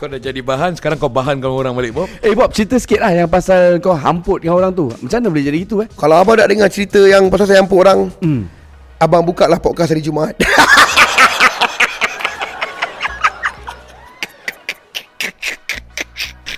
[0.03, 2.11] Kau dah jadi bahan Sekarang kau bahankan orang balik Bob.
[2.19, 4.91] Eh Bob cerita sikit lah Yang pasal kau hamput dengan orang tu.
[4.91, 5.88] Macam mana boleh jadi gitu eh?
[5.95, 8.51] Kalau abang nak dengar cerita yang pasal saya hampuk orang Hmm.
[8.99, 10.35] Abang buka lah podcast hari Jumaat.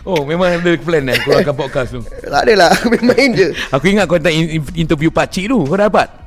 [0.05, 2.01] Oh memang ada plan eh Keluarkan podcast tu?
[2.33, 3.49] Tak adalah Main-main je.
[3.73, 5.65] Aku ingat kau in- interview pakcik tu.
[5.65, 6.24] Kau dapat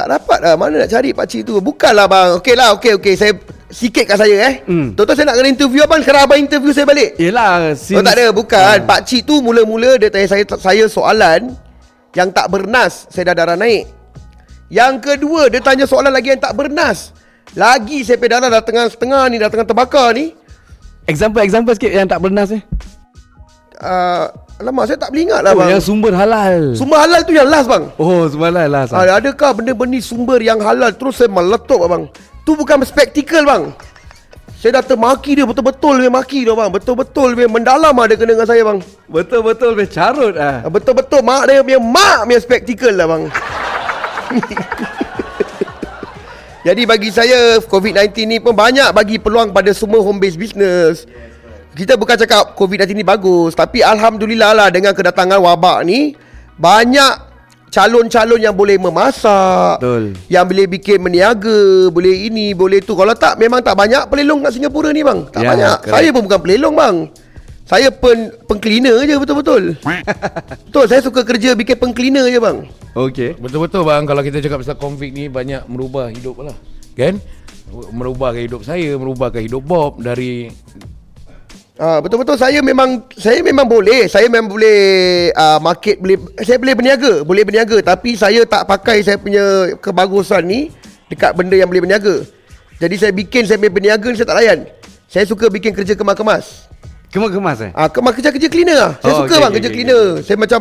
[0.00, 0.56] Tak dapat lah.
[0.56, 1.60] Mana nak cari pakcik tu?
[1.60, 2.28] Bukanlah bang.
[2.40, 3.14] Okey lah okey okey.
[3.20, 3.36] Saya
[3.68, 4.54] sikit kat saya eh.
[4.64, 4.96] Hmm.
[4.96, 6.00] Tonton saya nak kena interview abang.
[6.00, 7.20] Sekarang abang interview saya balik.
[7.20, 8.32] Yelah Oh tak ada?
[8.32, 8.80] Bukan.
[8.80, 8.80] Ah.
[8.80, 11.52] Pak Cik tu mula-mula Dia tanya saya saya soalan
[12.16, 13.12] Yang tak bernas.
[13.12, 13.92] Saya dah darah naik.
[14.72, 17.12] Yang kedua Dia tanya soalan lagi yang tak bernas.
[17.52, 20.32] Lagi saya punya darah dah tengah setengah ni Dah tengah terbakar ni.
[21.04, 22.64] Example-example sikit yang tak bernas eh
[23.80, 24.24] uh,
[24.60, 25.72] Alamak saya tak boleh ingat lah Oh bang.
[25.72, 26.76] yang sumber halal.
[26.76, 27.88] Sumber halal tu yang last bang.
[27.96, 30.92] Oh sumber halal lah uh, Adakah benda-benda sumber yang halal?
[30.92, 32.04] Terus saya meletup bang.
[32.44, 33.72] Tu bukan spektikal bang.
[34.60, 36.68] Saya dah termaki dia Betul-betul dia maki dia bang.
[36.68, 38.78] Betul-betul dia mendalam dia kena dengan saya bang.
[39.08, 40.60] Betul-betul Betul carut ah.
[40.68, 43.22] Betul-betul mak dia punya mak punya spektikal lah bang.
[46.68, 51.08] Jadi bagi saya COVID-19 ni pun banyak bagi peluang pada semua home based business
[51.70, 56.18] Kita bukan cakap COVID-19 ni bagus Tapi Alhamdulillah lah dengan kedatangan wabak ni
[56.58, 57.30] Banyak
[57.70, 60.18] calon-calon yang boleh memasak Betul.
[60.26, 64.58] Yang boleh bikin meniaga Boleh ini, boleh tu Kalau tak memang tak banyak pelelong kat
[64.58, 65.94] Singapura ni bang Tak Ya, banyak correct.
[65.94, 66.96] Saya pun bukan pelelong bang
[67.70, 69.78] saya pen pengcleaner je betul-betul.
[70.66, 72.66] Betul, saya suka kerja bikin pengcleaner je bang.
[72.90, 76.56] Okay Betul-betul bang Kalau kita cakap pasal konflik ni Banyak merubah hidup lah
[76.98, 77.22] Kan
[77.70, 80.50] Merubahkan hidup saya Merubahkan hidup Bob Dari
[81.80, 84.04] Ah betul-betul saya memang saya memang boleh.
[84.04, 84.80] Saya memang boleh
[85.32, 90.44] uh, market boleh saya boleh berniaga, boleh berniaga tapi saya tak pakai saya punya kebagusan
[90.44, 90.68] ni
[91.08, 92.20] dekat benda yang boleh berniaga.
[92.76, 94.58] Jadi saya bikin saya punya berniaga ni saya tak layan.
[95.08, 96.68] Saya suka bikin kerja kemas-kemas.
[97.10, 98.92] Kemas-kemas eh Ah kemas kerja-kerja cleaner lah.
[99.00, 100.04] Saya Oh, suka okay, bang okay, kerja okay, cleaner.
[100.20, 100.60] Saya macam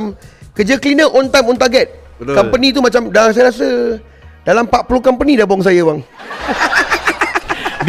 [0.55, 1.87] kerja cleaner on time on target.
[2.15, 2.31] Betul.
[2.31, 3.99] Company tu macam dah saya rasa
[4.47, 5.99] dalam 40 company dah bong saya bang.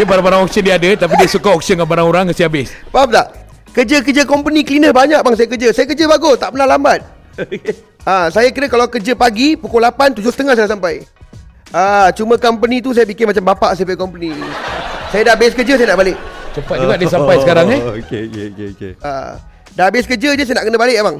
[0.00, 3.12] Dia barang-barang auction dia ada Tapi dia suka auction dengan barang orang Kasi habis Faham
[3.12, 3.50] tak?
[3.70, 5.68] Kerja-kerja company cleaner banyak bang saya kerja.
[5.70, 7.06] Saya kerja bagus, tak pernah lambat.
[8.08, 10.94] ha, saya kira kalau kerja pagi pukul 8, 7.30 saya dah sampai.
[11.70, 14.34] Ah, cuma company tu saya fikir macam bapak saya punya company.
[15.14, 16.18] Saya dah habis kerja saya nak balik.
[16.50, 18.92] Cepat juga dia sampai sekarang eh Okay okay okay, okay.
[19.06, 19.38] Ah,
[19.78, 21.18] dah habis kerja je saya nak kena balik abang.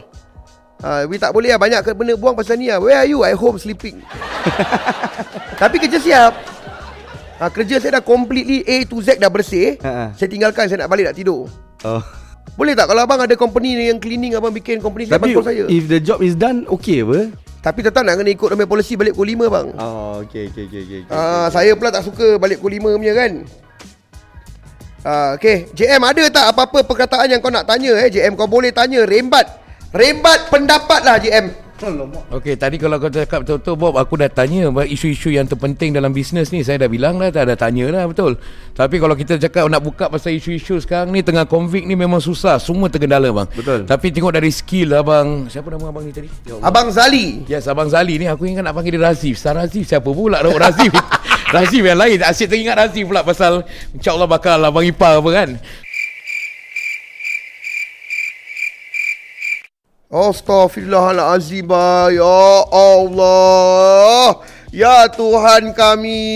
[0.82, 2.82] Ah, we tak boleh lah banyak benda buang pasal ni lah.
[2.82, 3.22] Where are you?
[3.22, 4.02] I home sleeping.
[5.62, 6.34] Tapi kerja siap.
[7.40, 9.80] Ah, kerja saya dah completely A to Z dah bersih.
[9.80, 10.04] Ha, ha.
[10.12, 11.48] Saya tinggalkan saya nak balik nak tidur.
[11.80, 12.04] Oh
[12.60, 15.48] Boleh tak kalau abang ada company ni yang cleaning abang bikin company saya Tapi bantu
[15.48, 15.64] saya.
[15.72, 17.32] if the job is done okay apa?
[17.64, 19.66] Tapi tetap nak kena ikut nama polisi balik pukul 5 bang.
[19.80, 20.98] Oh, okay, okay, okay, okay.
[21.08, 21.12] okay.
[21.12, 23.32] Ah, saya pula tak suka balik pukul 5 punya kan.
[25.00, 25.64] Ah, okay.
[25.72, 29.48] JM ada tak apa-apa perkataan yang kau nak tanya eh JM kau boleh tanya rembat.
[29.96, 31.48] Rembat pendapat lah JM.
[32.36, 36.52] Okey, tadi kalau kau cakap betul-betul Bob, aku dah tanya isu-isu yang terpenting dalam bisnes
[36.52, 36.60] ni.
[36.60, 38.36] Saya dah bilang dah, tak ada tanya lah betul.
[38.76, 42.60] Tapi kalau kita cakap nak buka pasal isu-isu sekarang ni tengah konflik ni memang susah,
[42.60, 43.48] semua tergendala bang.
[43.56, 43.80] Betul.
[43.88, 46.28] Tapi tengok dari skill abang, siapa nama abang ni tadi?
[46.44, 46.60] Ya.
[46.60, 47.48] Abang Zali.
[47.48, 49.40] Yes, Abang Zali ni aku ingat nak panggil dia Razif.
[49.40, 50.92] Star Razif siapa pula nak Razif?
[51.56, 52.20] Razif yang lain.
[52.22, 53.64] Asyik teringat Razif pula pasal
[53.96, 55.48] insyaAllah bakal Abang Ipar apa kan.
[60.10, 61.70] Astaghfirullahalazim.
[62.10, 64.42] Ya Allah.
[64.70, 66.26] Ya Tuhan kami.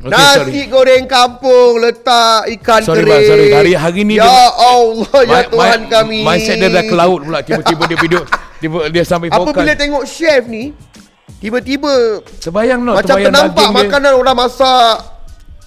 [0.00, 0.62] Okey, Nasi sorry.
[0.68, 3.12] goreng kampung letak ikan Sorry, kering.
[3.12, 3.48] bang, sorry.
[3.52, 6.20] Hari- hari ni Ya dia- Allah, ya Tuhan kami.
[6.22, 7.40] Mindset dia dah ke laut pula.
[7.42, 8.20] Tiba-tiba dia video
[8.56, 10.72] dia, dia sampai Apa bila tengok chef ni
[11.36, 13.80] Tiba-tiba Terbayang no, Macam terbayang ternampak daging dia.
[13.84, 14.96] makanan orang masak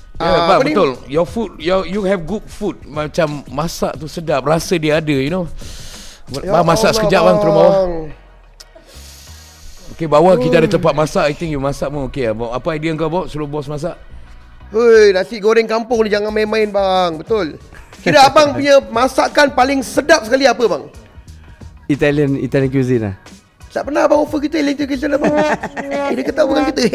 [0.09, 0.73] Ya, Ah, bang, apa ni?
[0.73, 0.89] betul.
[1.05, 2.75] Your food, your, you have good food.
[2.83, 4.43] Macam masak tu sedap.
[4.43, 5.47] Rasa dia ada, you know.
[6.29, 7.73] Ya bang, masak Allah, sekejap bang, turun bawah.
[7.73, 7.91] bang.
[9.97, 11.25] Okay, bawah kita ada tempat masak.
[11.27, 12.29] I think you masak pun okay.
[12.29, 12.53] Abang.
[12.53, 13.25] Apa idea kau, Bob?
[13.27, 13.97] Suruh bos masak?
[14.69, 17.57] Hei, nasi goreng kampung ni jangan main-main bang Betul
[18.05, 20.85] Kira abang punya masakan paling sedap sekali apa bang?
[21.89, 23.17] Italian Italian cuisine lah.
[23.73, 25.33] Tak pernah abang offer kita electrical abang
[26.13, 26.85] Eh dia ketawa dengan kita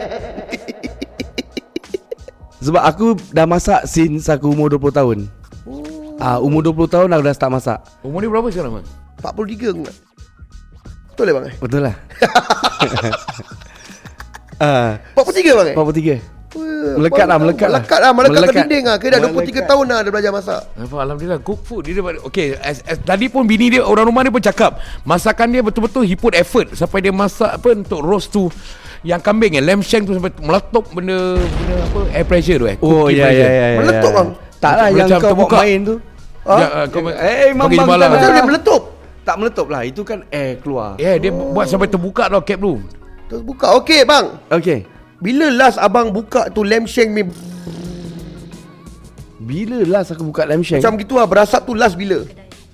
[2.60, 5.18] Sebab aku dah masak since aku umur 20 tahun.
[6.20, 7.78] Ah, uh, umur 20 tahun aku dah start masak.
[8.04, 8.86] Umur dia berapa sekarang, bang?
[9.20, 9.96] 43 aku nak
[11.10, 11.54] Betul lah bang eh?
[11.56, 11.94] Betul lah.
[14.60, 15.76] Ah, 43 bang eh?
[16.20, 16.20] 43.
[16.50, 17.80] Wah, Melekat lah, melekat lah.
[17.80, 18.52] Melekat lah, melekat, Melekat.
[18.52, 19.64] ke dinding lah Kira dah 23 Melekat.
[19.70, 23.46] tahun lah dia belajar masak Alhamdulillah cook food dia dapat Okay as, as, Tadi pun
[23.46, 27.14] bini dia Orang rumah dia pun cakap Masakan dia betul-betul He put effort Sampai dia
[27.14, 28.50] masak apa Untuk roast tu
[29.02, 32.76] Yang kambing eh Lamb shank tu Sampai meletup benda Benda apa Air pressure tu eh
[32.78, 33.48] Oh ya ya pressure.
[33.48, 33.50] ya.
[33.50, 34.16] ya, Meletup, ya.
[34.16, 34.28] bang?
[34.56, 35.48] Tak lah Macam yang kau terbuka.
[35.50, 35.94] bawa main tu.
[36.42, 38.00] Ya, uh, kau, Eh, Mam bagi Bang semalam.
[38.02, 38.34] tak Macam Ah.
[38.34, 38.82] dia meletup
[39.20, 39.82] Tak meletup lah.
[39.82, 40.90] Itu kan air keluar.
[40.94, 42.76] Ya yeah, dia buat sampai terbuka tau cap tu
[43.26, 44.78] Terus buka Okay bang Okay.
[45.16, 47.24] Bila last abang buka tu lamb shank ni
[49.38, 50.80] Bila last aku buka lamb shank?
[50.80, 52.20] Macam gitu lah Berasap tu last bila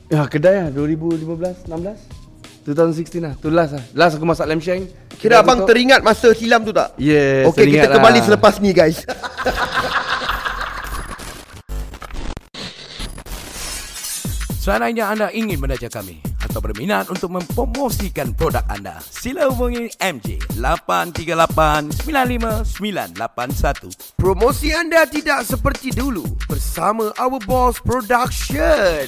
[0.07, 2.16] Ya kedai lah 2015 16
[2.67, 5.71] 2016 lah Tu last lah Last aku masak lamb shank Kira abang tutup.
[5.73, 6.99] teringat masa silam tu tak?
[6.99, 8.27] Yes Okay kita kembali lah.
[8.27, 9.07] selepas ni guys
[14.67, 22.03] Seandainya anda ingin mendaja kami atau berminat untuk mempromosikan produk anda, sila hubungi MJ 838
[22.03, 24.19] 95981.
[24.19, 29.07] Promosi anda tidak seperti dulu Bersama Our Boss Production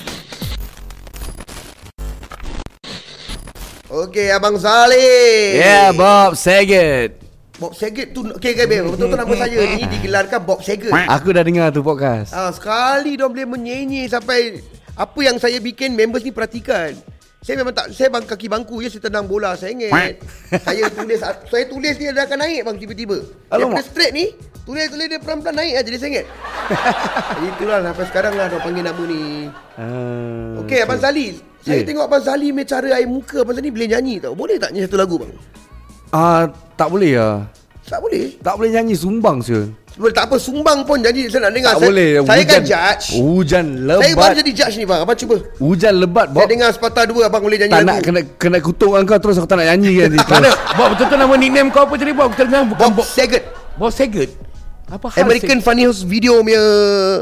[3.88, 7.16] Okay Abang Saleh Yeah Bob Saget
[7.56, 8.84] Bob Saget tu Okay okay babe.
[8.86, 13.24] Betul-betul nama saya ni digelarkan Bob Saget Aku dah dengar tu podcast Ah, sekali dia
[13.24, 14.60] boleh menyanyi sampai
[14.92, 16.90] apa yang saya bikin members ni perhatikan.
[17.38, 20.18] Saya memang tak saya bang kaki bangku je saya tendang bola saya ingat.
[20.58, 23.22] saya tulis saya tulis dia akan naik bang tiba-tiba.
[23.46, 23.86] Daripada Alamak.
[23.86, 24.34] straight ni
[24.66, 26.26] tulis-tulis dia pelan-pelan naik aja dia saya ingat.
[27.48, 29.22] Itulah sampai sekarang lah dia panggil nama ni.
[29.78, 31.38] uh, Okey Abang Zali.
[31.58, 31.86] Saya Yeah.
[31.86, 34.32] tengok Abang Zali punya cara air muka Abang Zali boleh nyanyi tau.
[34.32, 35.32] Boleh tak nyanyi satu lagu bang?
[36.08, 37.44] Ah, Tak boleh lah
[37.82, 38.36] Tak boleh.
[38.38, 41.72] Tak boleh nyanyi sumbang siul Boleh tak apa sumbang pun jadi saya nak dengar.
[41.74, 43.06] Tak saya, boleh Saya kan hujan- judge.
[43.12, 45.00] Hujan Saya baru lebat jadi judge ni bang.
[45.02, 45.36] Abang cuba.
[45.58, 47.90] Hujan lebat Saya Bob dengar sepatah dua abang boleh nyanyi Tak lagu.
[47.90, 50.86] nak kena kena kutuk dengan kau terus aku tak nak nyanyi kan Tak ada Bob
[50.90, 53.42] betul-betul nama nickname kau apa tadi Bob Kita dengar bukan Bob Bob Saget
[53.74, 54.30] Bob Saget
[54.86, 56.62] Apa hal American Funny House Video punya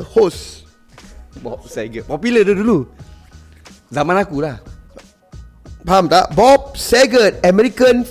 [0.07, 0.68] host
[1.38, 2.85] Bob Saget Popular dia dulu
[3.88, 4.59] Zaman aku lah
[5.83, 6.35] Faham tak?
[6.35, 8.03] Bob Saget American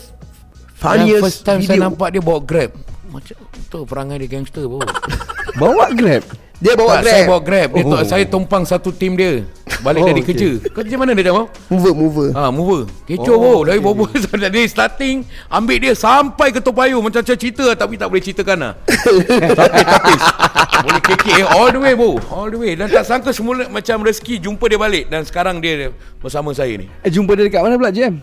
[0.75, 1.71] Funniest first time Video.
[1.71, 2.71] saya nampak dia bawa grab.
[3.07, 3.35] Macam
[3.65, 4.83] tu perangai dia gangster bro
[5.61, 6.23] Bawa grab?
[6.55, 7.11] Dia bawa tak, Grab.
[7.11, 7.69] Saya bawa grab.
[7.69, 7.91] Dia Oh.
[7.91, 9.43] tu, Saya tumpang satu tim dia
[9.83, 10.35] Balik Oh, dari okay.
[10.35, 11.47] kerja Kerja mana dia dah mau?
[11.67, 12.81] Mover mover Ha, mover.
[13.09, 13.85] Kecoh oh, Dari okay.
[13.85, 14.03] bobo
[14.35, 18.73] dari starting ambil dia sampai ke Topayu macam macam cerita tapi tak boleh ceritakan lah.
[20.85, 22.19] boleh kekek eh, all the way bro.
[22.29, 25.89] All the way dan tak sangka semula macam rezeki jumpa dia balik dan sekarang dia
[26.21, 26.85] bersama saya ni.
[27.01, 28.21] Eh jumpa dia dekat mana pula Jam?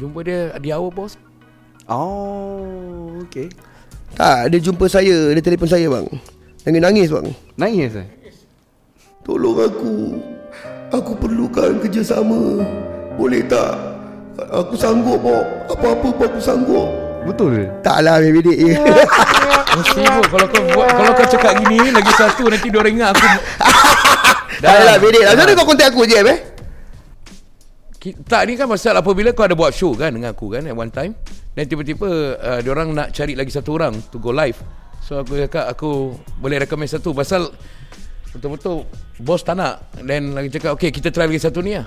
[0.00, 1.14] Jumpa dia di awal bos.
[1.90, 3.50] Oh Okay
[4.14, 6.06] Tak dia jumpa saya Dia telefon saya bang
[6.62, 7.26] Nangis-nangis bang
[7.58, 8.06] Nangis eh?
[9.22, 10.18] Tolong aku.
[10.90, 12.58] Aku perlukan kerjasama.
[13.14, 13.78] Boleh tak?
[14.48, 16.88] Aku sanggup Bob Apa-apa pun aku sanggup.
[17.22, 17.70] Betul.
[17.86, 18.58] Tak lah bidik.
[18.58, 18.74] Je
[19.72, 20.28] Oh, sibuk.
[20.28, 23.24] Kalau kau buat kalau kau cakap gini lagi satu nanti dia orang ingat aku
[24.64, 25.22] Tak lah bidik.
[25.24, 26.38] Lah Macam mana kau kontak aku je eh?
[28.26, 30.90] Tak ni kan pasal apabila kau ada buat show kan dengan aku kan at one
[30.90, 31.14] time
[31.54, 34.58] dan tiba-tiba uh, dia orang nak cari lagi satu orang to go live.
[35.06, 37.14] So aku cakap aku boleh recommend satu.
[37.14, 37.48] Pasal
[38.32, 41.86] betul-betul bos tak nak dan lagi cakap okay kita try lagi satu ni lah.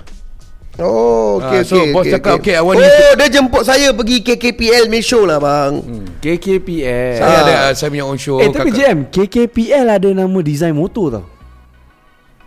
[0.76, 3.28] Oh Ah, okay, so okay, bos okay, cakap, okay, I Oh want you to- dia
[3.30, 5.80] jemput saya pergi KKPL main show lah bang
[6.20, 7.40] KKPL Saya Ah.
[7.40, 8.36] ada uh, saya punya own show.
[8.38, 11.24] Eh tapi kakak- JM KKPL ada nama design motor tau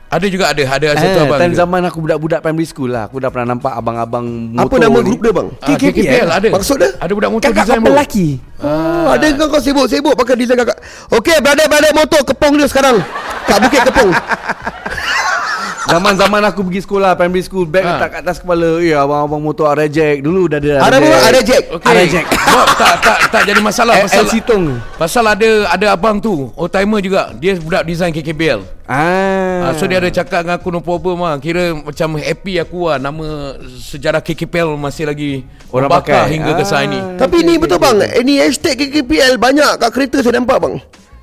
[0.09, 1.37] Ada juga ada ada satu Eh, abang.
[1.37, 1.61] time juga.
[1.61, 5.05] zaman aku budak-budak primary school lah Aku dah pernah nampak abang-abang motor Apa nama ni.
[5.07, 5.47] grup dia bang?
[5.55, 6.47] Ah, KKPL ada.
[6.49, 6.89] Maksud dia?
[6.97, 8.27] Ada budak motor Kakak design lelaki
[8.59, 10.83] Oh, ada kau kau sibuk-sibuk pakai design kakak.
[11.09, 12.99] Okey, brother-brother motor kepong dia sekarang.
[13.47, 14.11] Kat Bukit Kepong.
[15.89, 17.89] Zaman-zaman aku pergi sekolah Primary school Bag Ha.
[17.95, 21.17] letak kat atas kepala Ya abang-abang motor Arajek Dulu dah ada Ada apa?
[21.25, 21.63] Ada Jack.
[21.71, 21.87] Okay.
[21.87, 22.25] Ada Jack.
[22.49, 24.65] Bob, tak tak tak jadi masalah pasal LC Tong
[24.95, 27.31] pasal ada ada abang tu, old timer juga.
[27.33, 28.61] Dia budak design KKBL.
[28.85, 29.69] Ah.
[29.69, 32.97] Ah, so dia ada cakap dengan aku no problem lah Kira macam happy aku lah
[32.97, 35.31] Nama sejarah KKPL masih lagi
[35.69, 36.25] Orang pakai.
[36.31, 37.19] hingga ke saat ini Ah.
[37.19, 37.95] Tapi ni betul bang.
[38.19, 40.75] Ni hashtag KKPL banyak kat kereta saya nampak bang.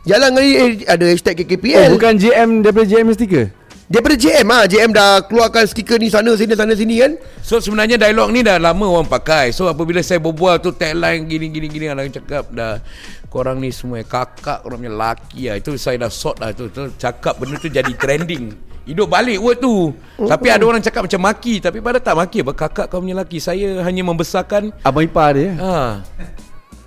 [0.07, 1.91] Jalan ni eh, ada hashtag Oh, KKPL.
[1.93, 3.51] bukan JM daripada JM stiker
[3.87, 7.15] Daripada JM ah, JM dah keluarkan stiker ni sana sini sana sini kan.
[7.39, 9.55] So sebenarnya dialog ni dah lama orang pakai.
[9.55, 12.83] So apabila saya berbual tu tagline gini gini gini Orang cakap dah
[13.31, 15.63] Korang ni semua kakak Korang punya laki lah.
[15.63, 18.59] Itu saya dah sort lah tu, tu Cakap benda tu jadi trending.
[18.91, 19.95] Hidup balik word tu.
[20.19, 21.63] Tapi ada orang cakap macam maki.
[21.63, 22.43] Tapi pada tak maki.
[22.43, 25.55] Apa Kakak kau punya laki Saya hanya membesarkan Abang ipar dia.
[25.63, 26.03] Ha,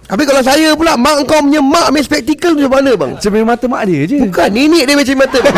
[0.09, 3.11] Habis kalau saya pula mak kau punya mak main spectacle tu macam mana bang?
[3.21, 5.53] Cermin mata mak dia je Bukan nenek dia macam mata right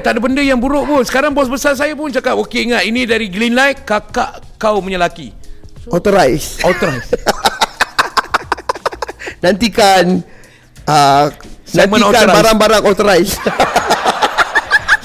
[0.04, 3.08] Tak ada benda yang buruk pun Sekarang bos besar saya pun cakap Okay ingat Ini
[3.08, 5.32] dari green light Kakak kau punya laki
[5.88, 6.60] Authorize.
[6.60, 7.16] Authorized
[9.44, 10.20] Nantikan
[10.84, 11.24] uh,
[11.72, 12.32] Nantikan authorized.
[12.32, 13.32] barang-barang authorize.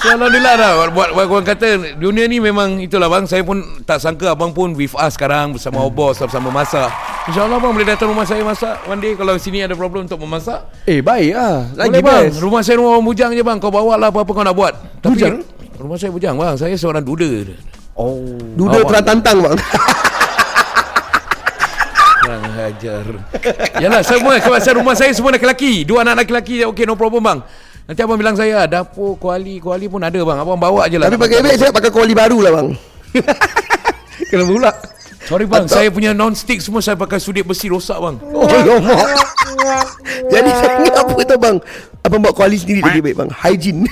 [0.04, 0.72] So Alhamdulillah dah.
[0.92, 3.24] Buat, buat orang kata dunia ni memang itulah bang.
[3.24, 5.96] Saya pun tak sangka abang pun with us sekarang bersama hmm.
[5.96, 6.92] bos bersama masak.
[7.24, 8.84] InsyaAllah bang boleh datang rumah saya masak.
[8.84, 10.60] One day kalau sini ada problem untuk memasak.
[10.84, 12.24] Eh baik lah Lagi boleh bang.
[12.28, 12.36] best.
[12.36, 13.56] Rumah saya rumah orang bujang je bang.
[13.56, 14.74] Kau bawa lah apa-apa kau nak buat.
[15.00, 15.40] Tapi, Bujang?
[15.80, 16.54] rumah saya bujang bang.
[16.60, 17.28] Saya seorang duda.
[17.96, 18.20] Oh.
[18.60, 19.56] Duda Awak- terang tantang bang.
[22.20, 23.04] Kurang ajar.
[23.80, 27.40] Yalah semua Sebab rumah saya semua lelaki Dua anak lelaki Okay no problem bang
[27.84, 31.20] Nanti abang bilang saya Dapur kuali Kuali pun ada bang Abang bawa je lah Tapi
[31.20, 32.68] pakai beg saya pakai kuali baru lah bang.
[34.32, 34.70] Kenapa pula
[35.24, 39.04] Sorry bang Saya punya non-stick semua Saya pakai sudik besi rosak bang Oh lomak.
[40.32, 41.56] Jadi saya ingat apa tu bang?
[42.04, 43.30] Abang buat kuali sendiri tadi baik bang.
[43.32, 43.88] Hygiene.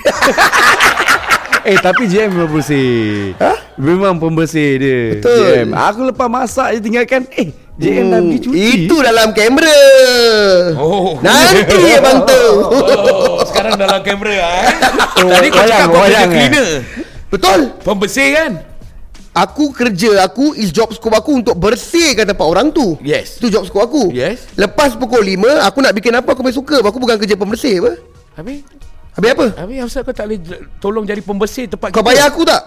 [1.62, 3.52] Eh tapi JM memang bersih Ha?
[3.78, 5.38] Memang pembersih dia Betul.
[5.62, 9.80] JM Aku lepas masak je tinggalkan Eh JM dah pergi cuci Hmm, Itu dalam kamera.
[10.76, 11.16] Oh.
[11.18, 12.42] Nanti abang tu.
[13.32, 14.66] Oh, sekarang dalam kamera eh.
[15.16, 16.28] Tadi kau cakap kau kerja eh.
[16.28, 16.68] cleaner.
[17.26, 17.60] Betul.
[17.80, 18.52] Pembersih kan?
[19.32, 23.00] Aku kerja aku is job scope aku untuk bersihkan tempat orang tu.
[23.00, 23.40] Yes.
[23.40, 24.02] Itu job scope aku.
[24.12, 24.44] Yes.
[24.54, 26.84] Lepas pukul 5 aku nak bikin apa aku main suka.
[26.84, 27.92] Aku bukan kerja pembersih apa.
[28.36, 28.68] Habis
[29.12, 29.46] Habis apa?
[29.56, 30.38] Habis asal kau tak boleh
[30.76, 32.08] tolong jadi pembersih tempat Kau kita?
[32.12, 32.60] bayar aku tak?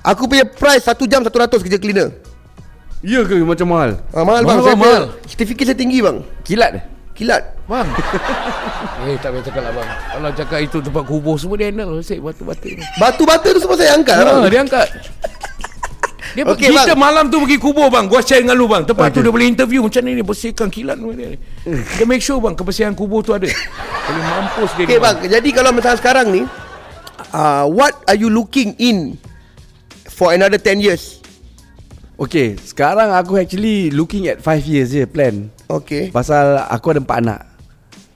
[0.00, 1.28] Aku punya price 1 jam 100
[1.60, 2.08] kerja cleaner.
[2.98, 4.58] Ya ke macam mahal Ah, mahal, bang.
[4.58, 5.02] Mahal, Saya mahal.
[5.14, 6.18] punya Certificate saya tinggi bang.
[6.42, 6.82] Kilat dia
[7.14, 7.42] Kilat.
[7.66, 7.86] Bang.
[9.10, 9.88] eh tak payah cakap lah bang.
[9.90, 11.98] Kalau cakap itu tempat kubur semua dia handle.
[11.98, 12.82] Sik batu-batu ni.
[12.98, 14.38] Batu-batu tu semua saya angkat Ha, bang.
[14.46, 14.88] dia angkat.
[16.38, 16.98] Dia okay, kita bang.
[16.98, 18.06] malam tu pergi kubur bang.
[18.06, 18.86] Gua share dengan lu bang.
[18.86, 19.14] Tempat okay.
[19.18, 21.34] tu dia boleh interview macam ni ni bersihkan kilat ni.
[21.98, 23.50] Dia make sure bang kebersihan kubur tu ada.
[23.50, 24.86] Boleh mampus dia.
[24.86, 26.42] Okay ni, bang, jadi kalau misalnya sekarang ni
[27.34, 29.18] uh, What are you looking in
[30.06, 31.17] For another 10 years
[32.18, 35.46] Okay Sekarang aku actually Looking at 5 years je plan.
[35.70, 37.40] Okay Pasal aku ada 4 anak.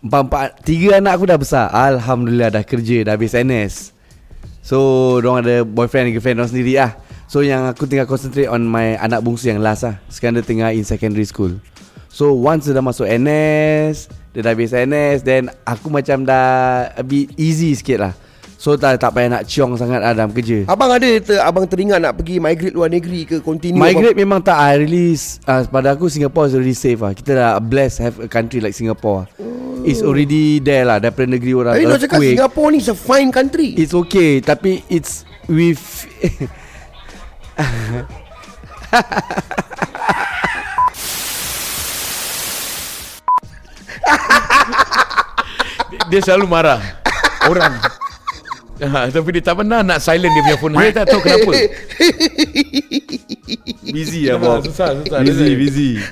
[0.02, 1.70] Empat-empat Tiga anak aku dah besar.
[1.70, 3.94] Alhamdulillah dah kerja Dah habis NS
[4.66, 4.78] So
[5.22, 6.98] Diorang ada boyfriend girlfriend Diorang sendiri lah
[7.30, 10.74] So yang aku tinggal concentrate On my anak bungsu yang last lah Sekarang dia tengah
[10.74, 11.54] in secondary school.
[12.10, 17.06] So once dia dah masuk NS Dia dah habis NS Then aku macam dah A
[17.06, 18.14] bit easy sikit lah
[18.62, 20.62] So tak, tak payah nak ciong sangat lah dalam kerja.
[20.70, 24.54] Abang ada ter, Abang teringat nak pergi migrate luar negeri ke Continue Migrate memang tak
[24.54, 25.18] I really
[25.50, 28.70] uh, Pada aku Singapore is already safe lah Kita dah blessed Have a country like
[28.70, 29.26] Singapore
[29.82, 31.74] It's already there lah Daripada negeri orang.
[31.74, 32.22] Tapi nak cakap.
[32.22, 33.74] Singapore ni is a fine country.
[33.74, 35.82] It's okay Tapi it's With
[46.14, 46.78] Dia selalu marah.
[47.48, 47.72] Orang
[48.88, 51.52] ha, Tapi dia tak pernah nak silent dia punya phone Saya tak tahu kenapa
[53.92, 55.18] Busy lah Bob susah, susah.
[55.22, 55.90] Busy Dia- busy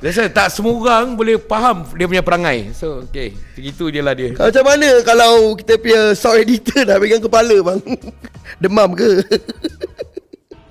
[0.00, 2.72] why tak semua orang boleh faham dia punya perangai.
[2.72, 3.36] So, okay.
[3.52, 4.32] Begitu je lah dia.
[4.32, 7.80] Kalau macam mana kalau kita punya sound editor dah pegang kepala bang?
[8.64, 9.20] Demam ke?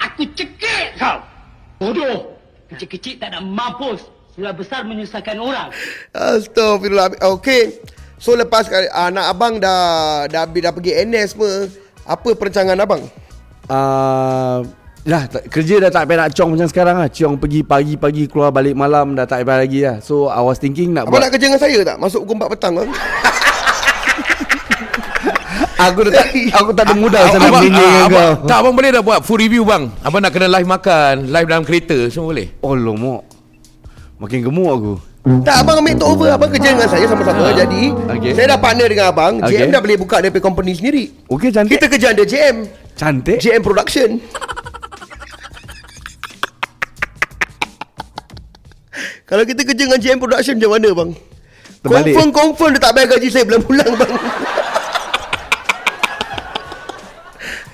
[0.01, 1.21] Aku cekik kau.
[1.77, 2.33] Bodoh.
[2.73, 4.01] Kecil-kecil tak nak mampus.
[4.33, 5.69] Sudah besar menyusahkan orang.
[6.13, 7.13] Astagfirullah.
[7.37, 7.77] Okay.
[8.19, 9.79] So lepas uh, anak abang dah
[10.27, 11.71] dah, dah pergi NS semua,
[12.03, 13.07] apa perancangan abang?
[13.65, 14.59] uh,
[15.01, 18.51] Lah tak, kerja dah tak payah nak cong macam sekarang lah Ciong pergi pagi-pagi keluar
[18.51, 21.31] balik malam dah tak payah lagi lah So I was thinking nak Abang buat nak
[21.31, 21.95] kerja dengan saya tak?
[21.95, 22.89] Masuk pukul 4 petang bang.
[25.79, 26.27] Aku dah tak
[26.59, 28.99] Aku tak ada modal Abang- abang- menyanyi ah, dengan abang- kau Tak, abang boleh dah
[29.01, 29.87] buat full review bang.
[30.03, 32.51] Abang nak kena live makan, live dalam kereta, semua boleh.
[32.59, 33.23] Oh lomok
[34.19, 34.93] Makin gemuk aku
[35.43, 38.31] tak abang ambil take over Abang kerja dengan saya sama-sama Jadi Okay.
[38.33, 39.59] Saya dah partner dengan abang Okay.
[39.61, 42.55] JM dah boleh buka punya company sendiri Okay cantik Kita kerja under JM
[42.95, 44.09] Cantik JM Production
[49.29, 51.09] Kalau kita kerja dengan JM Production macam mana bang?
[51.85, 52.13] Terbalik.
[52.17, 54.11] Confirm confirm dia tak bayar gaji saya bulan-bulan bang.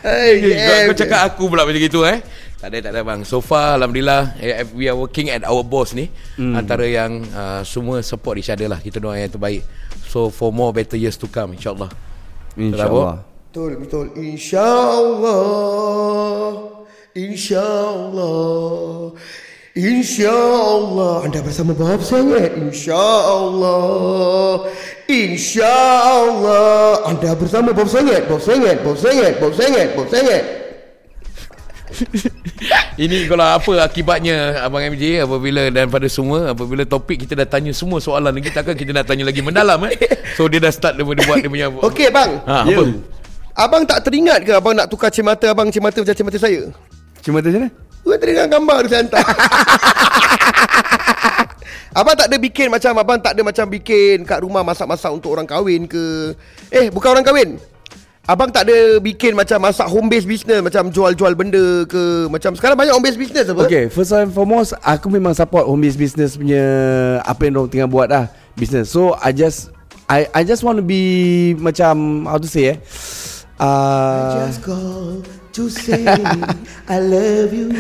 [0.06, 2.22] Hey, Okay, kau, cakap aku pula macam gitu eh.
[2.62, 3.26] Tak ada, tak ada bang.
[3.26, 6.14] So far, Alhamdulillah, eh, we are working at our boss ni.
[6.38, 6.54] Hmm.
[6.54, 8.78] Antara yang uh, semua support each other lah.
[8.78, 9.66] Kita doa yang terbaik.
[10.06, 11.90] So, for more better years to come, insyaAllah.
[12.54, 14.14] InsyaAllah Betul betul.
[14.14, 15.36] InsyaAllah.
[17.18, 19.16] InsyaAllah.
[19.76, 21.28] InsyaAllah.
[21.28, 22.56] Anda bersama Bob Sangat.
[22.56, 23.84] InsyaAllah.
[25.12, 27.04] InsyaAllah.
[27.12, 28.24] Anda bersama Bob Sangat.
[28.24, 28.80] Bob Sangat.
[28.88, 29.36] Bob Sangat.
[29.36, 29.88] Bob Sangat.
[29.92, 30.44] Bob Sangat.
[33.04, 37.72] Ini kalau apa akibatnya Abang MJ apabila dan pada semua apabila topik kita dah tanya
[37.76, 39.96] semua soalan lagi takkan kita nak tanya lagi mendalam eh.
[40.40, 42.32] So dia dah start dia, dia buat dia punya Okey bang.
[42.48, 42.80] Ha, Ya.
[42.80, 42.84] apa?
[43.56, 46.72] Abang tak teringat ke abang nak tukar cermata abang cermata macam cermata saya?
[47.24, 47.85] Cuma tu macam mana?
[48.06, 49.26] Bukan teringat gambar tu saya hantar.
[51.96, 55.50] abang tak ada bikin macam abang tak ada macam bikin kat rumah masak-masak untuk orang
[55.50, 56.38] kahwin ke?
[56.70, 57.58] Eh, bukan orang kahwin.
[58.26, 62.74] Abang tak ada bikin macam masak home based business macam jual-jual benda ke macam sekarang
[62.74, 63.70] banyak home based business apa?
[63.70, 66.66] Okay first and foremost Aku memang support home based business punya
[67.22, 69.70] Apa yang orang tengah buat lah Business So I just
[70.10, 72.78] I I just want to be Macam How to say eh
[73.62, 75.22] uh, Just call
[75.56, 76.04] to say
[76.92, 77.72] I love you.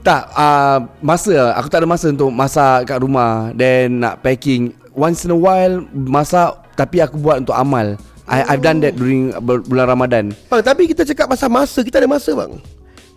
[0.00, 5.26] Tak uh, Masa Aku tak ada masa untuk masak kat rumah Then nak packing Once
[5.28, 9.64] in a while Masak Tapi aku buat untuk amal I, I've done that during bul-
[9.66, 12.60] bulan Ramadan Bang, tapi kita cakap pasal masa, kita ada masa bang.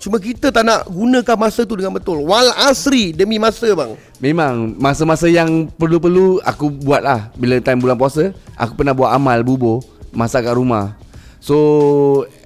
[0.02, 2.24] Cuma kita tak nak gunakan masa tu dengan betul.
[2.24, 3.94] Wal asri demi masa bang.
[4.24, 9.46] Memang Masa-masa yang perlu-perlu Aku buat lah Bila time bulan puasa Aku pernah buat amal
[9.46, 9.86] bubur
[10.16, 10.96] Masak kat rumah
[11.42, 11.58] So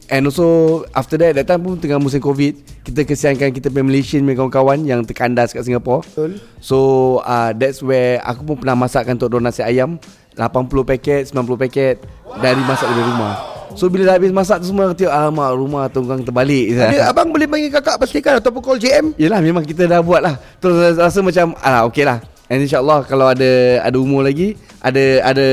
[0.10, 4.22] And also After that That time pun tengah musim covid Kita kesiankan kita punya Malaysian
[4.22, 6.06] punya kawan-kawan Yang terkandas kat Singapore.
[6.06, 6.38] Betul.
[6.62, 6.78] So
[7.26, 9.98] uh, That's where Aku pun pernah masakkan Untuk dorang nasi ayam
[10.36, 11.96] 80 paket 90 paket
[12.38, 13.34] Dari masak dari rumah.
[13.76, 16.80] So bila dah habis masak tu semua tengok Alamak rumah tunggang terbalik.
[16.80, 19.16] Ada abang boleh panggil kakak pastikan ataupun call JM.
[19.20, 23.32] Yelah memang kita dah buat lah Terus rasa macam Alah okey lah And insyaAllah Kalau
[23.32, 24.56] ada Ada umur lagi
[24.86, 25.48] Ada Ada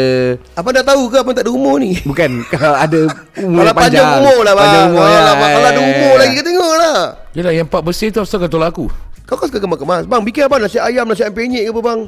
[0.52, 1.96] Abang dah tahu ke abang tak ada umur ni?
[2.02, 3.00] Bukan Kalau ada
[3.34, 4.64] umur Kalau yang panjang, umur lah bang.
[4.66, 5.32] Panjang umur kalau, ya.
[5.32, 6.98] abang, kalau ada umur lagi kita tengok lah.
[7.32, 8.86] Yelah yang empat bersih tu asal kau tolak aku.
[9.24, 10.04] Kau kan suka kemas-kemas.
[10.04, 12.00] Bang, bikin abang nasi ayam, nasi ayam penyet ke apa bang?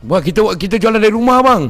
[0.00, 1.62] Bang kita kita jualan dari rumah bang.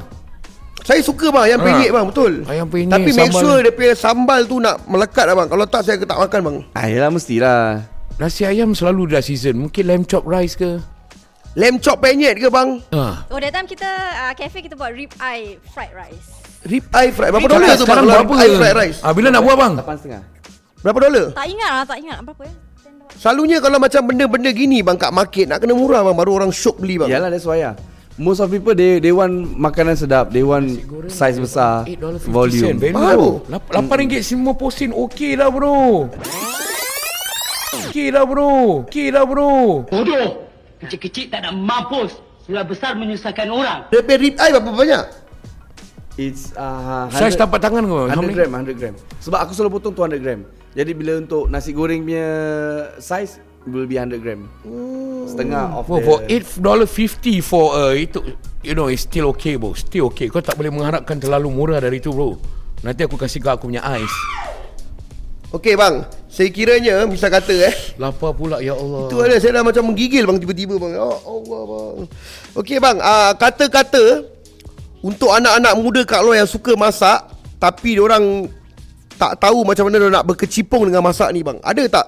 [0.80, 1.64] Saya suka bang ayam Ha.
[1.64, 2.32] penyet bang, betul.
[2.44, 3.40] Ayam penyet, Tapi make sambal.
[3.40, 5.46] sure dia punya sambal tu nak melekat abang.
[5.46, 6.56] Kalau tak saya tak makan bang.
[6.74, 7.84] ah, Yelah mestilah
[8.16, 9.56] Nasi ayam selalu dah season.
[9.58, 10.76] Mungkin lamb chop rice ke?
[11.52, 12.78] Lamb chop penyet ke bang?
[12.94, 13.26] Ha.
[13.26, 13.88] Oh that time kita
[14.20, 16.28] uh, cafe kita buat rib eye fried rice.
[16.62, 17.34] Rib eye fried.
[17.34, 18.22] Berapa dolar tu Kalau berapa?
[18.22, 18.98] rib eye fried rice.
[19.02, 19.72] Ah bila nak buat bang?
[19.76, 20.22] Lapan setengah
[20.80, 21.26] Berapa dolar?
[21.34, 22.54] Tak ingat lah, tak ingat berapa ya.
[23.12, 26.78] Selalunya kalau macam benda-benda gini bang kat market nak kena murah bang baru orang syok
[26.78, 27.10] beli bang.
[27.10, 27.74] Yalah that's why lah
[28.14, 30.76] Most of people they they want makanan sedap They want
[31.08, 33.30] size besar $8.50 Volume Value Baru.
[33.48, 36.04] Lap- RM8 semua posin Okey lah bro
[37.82, 40.49] Okey lah bro Okey lah bro Bodoh.
[40.80, 42.16] Kecil-kecil tak nak mampus.
[42.44, 43.86] Sudah besar menyusahkan orang.
[43.92, 45.04] Punya rib eye berapa banyak?
[46.18, 50.20] It's uh, Saiz tapak tangan kau 100 gram 100 gram Sebab aku selalu potong 200
[50.20, 50.40] gram
[50.74, 52.28] Jadi bila untuk nasi goreng punya
[52.98, 54.44] size Will be 100 gram
[55.24, 58.20] Setengah of Oh, the for $8.50 for uh, itu
[58.60, 59.72] you know it's still okay bro.
[59.78, 60.26] Still okay.
[60.26, 62.36] Kau tak boleh mengharapkan terlalu murah dari itu bro.
[62.82, 64.10] Nanti aku kasih kau aku punya ais.
[65.50, 69.10] Okey bang, sekiranya misal kata eh Lapar pula ya Allah.
[69.10, 70.94] Tu ada saya dah macam menggigil bang tiba-tiba bang.
[70.94, 71.94] Ya Allah bang.
[72.54, 74.30] Okey bang, uh, kata-kata
[75.02, 77.26] untuk anak-anak muda kat luar yang suka masak
[77.58, 78.46] tapi orang
[79.18, 81.58] tak tahu macam mana dia nak berkecipung dengan masak ni bang.
[81.66, 82.06] Ada tak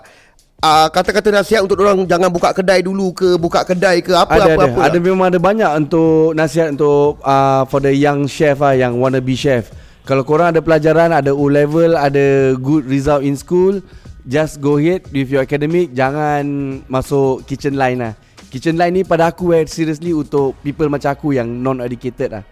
[0.62, 4.55] uh, kata-kata nasihat untuk orang jangan buka kedai dulu ke buka kedai ke apa ada
[4.55, 4.80] apa ada apa.
[4.86, 9.18] ada memang ada banyak untuk nasihat untuk uh, for the young chef ah yang wanna
[9.18, 9.74] be chef.
[10.03, 13.78] Kalau korang ada pelajaran, ada O level, ada good result in school,
[14.26, 16.42] just go ahead with your academic, jangan
[16.90, 18.18] masuk kitchen line lah.
[18.50, 22.44] Kitchen line ni pada aku eh seriously untuk people macam aku yang non educated lah.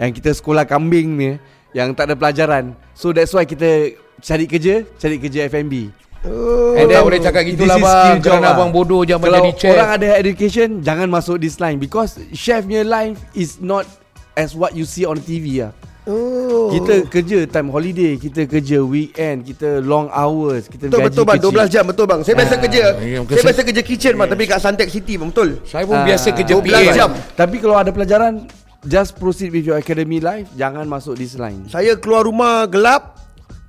[0.00, 1.36] Yang kita sekolah kambing ni
[1.76, 2.72] yang tak ada pelajaran.
[2.96, 5.92] So that's why kita cari kerja, cari kerja F&B.
[6.24, 6.80] Oh.
[6.80, 8.52] And tak boleh cakap gitu lah bang Kerana lah.
[8.52, 12.20] abang bodoh je abang Kalau jadi chef orang ada education Jangan masuk this line Because
[12.36, 13.88] chef punya line Is not
[14.36, 15.72] As what you see on TV lah
[16.02, 16.72] Oh.
[16.72, 21.36] Kita kerja time holiday Kita kerja weekend Kita long hours Kita Betul gaji betul bang
[21.36, 21.52] kecil.
[21.52, 22.20] 12 jam betul bang.
[22.22, 22.82] Saya biasa kerja.
[22.98, 25.48] yang Saya kesi- biasa kerja kitchen bang tapi kat Suntec City bang betul.
[25.62, 27.10] Saya pun Ah, biasa kerja 12 PA jam.
[27.34, 28.48] Tapi kalau ada pelajaran
[28.80, 33.20] Just proceed with your academy life Jangan masuk this line Saya keluar rumah gelap,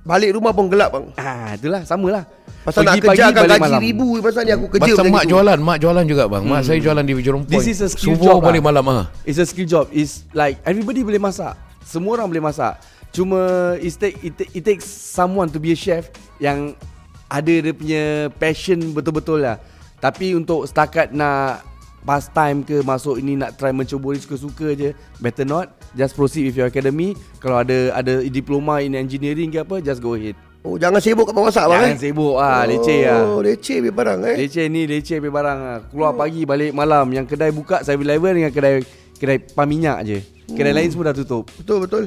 [0.02, 1.04] balik rumah pun gelap bang.
[1.14, 2.24] Ah, itulah sama lah
[2.62, 3.80] Pasal nak Pergi kerja pagi, akan gaji malam.
[3.82, 5.30] ribu pasal ni aku kerja Pasal macam mak gitu.
[5.34, 8.14] jualan Mak jualan juga bang Mak saya jualan di Jurong Point This is a skill
[8.14, 8.72] Subuh job balik lah.
[8.72, 9.04] malam ah.
[9.22, 9.90] It's a skill job.
[9.90, 11.58] It's like everybody boleh masak.
[11.84, 12.78] Semua orang boleh masak.
[13.12, 16.08] Cuma it take it, take- it takes someone to be a chef
[16.40, 16.72] yang
[17.28, 18.04] ada dia punya
[18.40, 19.60] passion betul-betul lah.
[20.00, 21.62] Tapi untuk setakat nak
[22.02, 24.90] pastime ke masuk ini nak try mencuba ni suka-suka je,
[25.22, 25.70] better not.
[25.92, 27.12] Just proceed with your academy.
[27.38, 30.34] Kalau ada ada diploma in engineering ke apa, just go ahead.
[30.62, 31.74] Oh jangan sibuk kat masak bang.
[31.74, 32.00] Jangan eh?
[32.00, 33.22] sibuk ah, leceh ah.
[33.34, 34.36] Oh leceh be barang eh.
[34.46, 35.78] Leceh ni leceh punya barang lah.
[35.90, 38.74] Keluar pagi balik malam Yang kedai buka 7-Eleven dengan kedai
[39.18, 40.18] kedai pam minyak je
[40.52, 42.04] Kedai lain semua dah tutup Betul betul.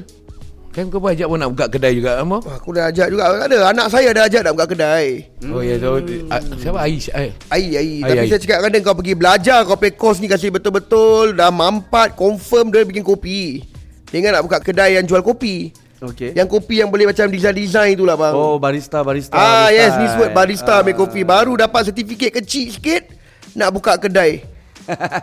[0.70, 3.72] Kan kau ajak pun nak buka kedai juga Amor Wah, aku dah ajak juga ada
[3.72, 5.24] anak saya dah ajak nak buka kedai.
[5.48, 7.32] Oh ya so, ah, Siapa Ais Ai.
[7.48, 7.90] Ai ai.
[8.04, 8.28] Ai, Tapi ai.
[8.28, 12.76] saya cakap kadang kau pergi belajar kau pay course ni kasih betul-betul dah mampat confirm
[12.76, 13.64] dia bikin kopi.
[14.12, 15.72] Jangan nak buka kedai yang jual kopi.
[15.96, 18.36] Okay Yang kopi yang boleh macam design-design tu lah bang.
[18.36, 19.80] Oh barista barista Ah barista.
[19.80, 20.84] yes, this word barista Ah.
[20.84, 23.16] make coffee baru dapat sertifikat kecil sikit
[23.56, 24.44] nak buka kedai.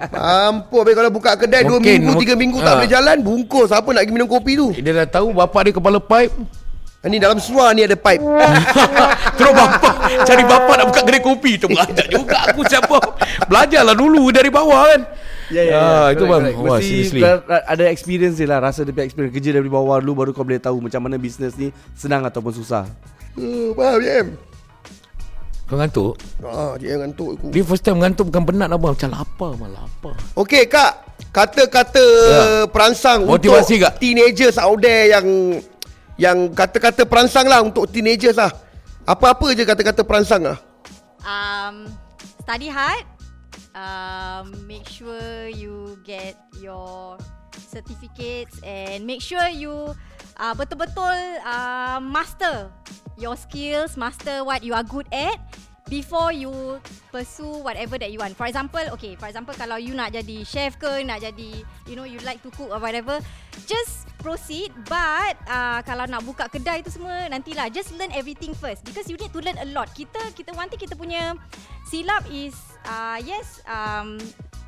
[0.09, 2.29] Mampu Habis kalau buka kedai 2 Mungkin, minggu mungkin.
[2.29, 2.77] 3 minggu tak Ah.
[2.77, 3.71] boleh jalan Bungkus.
[3.71, 4.67] Apa nak pergi minum kopi tu?
[4.73, 6.35] Dia dah tahu bapak dia kepala pipe.
[7.03, 8.23] Ni dalam seluar ni ada pipe.
[9.39, 11.53] Terus bapak Cari bapak nak buka kedai kopi.
[11.57, 12.99] Tu ajak juga aku siapa.
[13.45, 15.03] Belajarlah dulu dari bawah kan.
[15.51, 15.77] Ya ya, ya.
[15.77, 16.43] Ah, itu bang.
[16.57, 17.21] Wah, Mesti seriously.
[17.45, 19.31] ada experience je lah Rasa dia experience.
[19.31, 22.89] Kerja dari bawah dulu Baru kau boleh tahu Macam mana bisnes ni Senang ataupun susah.
[23.35, 24.27] Uh, Faham JM
[25.73, 26.12] Kau ngantuk
[26.45, 30.12] Ah, JM ngantuk aku Dia first time ngantuk bukan penat apa Macam lapar malah lapar
[30.37, 30.93] Okey kak
[31.33, 32.43] Kata-kata Ya.
[32.68, 33.95] perangsang Motivasi, untuk Kak.
[33.97, 35.27] teenagers out there yang
[36.20, 38.53] yang kata-kata perangsang lah untuk teenagers lah.
[39.03, 40.61] Apa-apa je kata-kata perangsang lah.
[41.23, 41.89] um,
[42.39, 43.09] study hard.
[43.73, 45.16] Um, make sure
[45.49, 47.16] you get your
[47.73, 49.97] certificates and make sure you
[50.37, 52.68] uh, betul-betul uh, master
[53.16, 55.41] your skills, master what you are good at
[55.89, 56.81] before you
[57.12, 58.33] pursue whatever that you want.
[58.37, 62.09] For example, okay, for example kalau you nak jadi chef ke, nak jadi you know
[62.09, 63.20] you like to cook or whatever,
[63.68, 68.87] just proceed but uh, kalau nak buka kedai tu semua nantilah just learn everything first
[68.89, 69.91] because you need to learn a lot.
[69.93, 71.37] Kita kita thing kita punya
[71.85, 72.57] silap is
[72.89, 74.16] uh, yes um,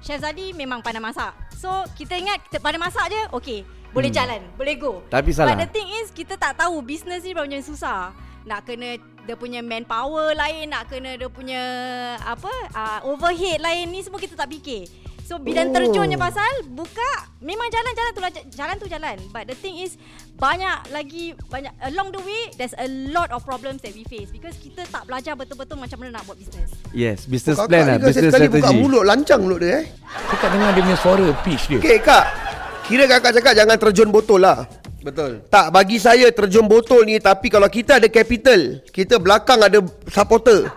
[0.05, 1.33] Chef Zadi memang pandai masak.
[1.57, 3.65] So kita ingat kita pandai masak je, okay,
[3.97, 4.19] boleh hmm.
[4.21, 5.01] jalan, boleh go.
[5.09, 5.57] Tapi salah.
[5.57, 8.13] But the thing is kita tak tahu business ni berapa macam susah.
[8.45, 11.63] Nak kena dia punya manpower lain, nak kena dia punya
[12.21, 14.85] apa uh, overhead lain ni semua kita tak fikir.
[15.25, 15.81] So bidang Oh.
[15.81, 17.11] terjunnya pasal buka
[17.41, 19.17] memang jalan-jalan tu lah jalan tu jalan.
[19.33, 19.97] But the thing is
[20.37, 24.53] banyak lagi banyak along the way there's a lot of problems that we face because
[24.61, 26.77] kita tak belajar betul-betul macam mana nak buat business.
[26.93, 29.85] Yes Business Kakak plan lah Business sekali buka strategy mulut lancang mulut dia eh.
[30.29, 32.25] Kau tak dengar dia punya suara pitch dia Okey kak.
[32.85, 34.69] Kira kakak cakap jangan terjun botol lah.
[35.01, 39.81] Betul Tak bagi saya terjun botol ni tapi kalau kita ada capital, kita belakang ada
[40.13, 40.69] supporter.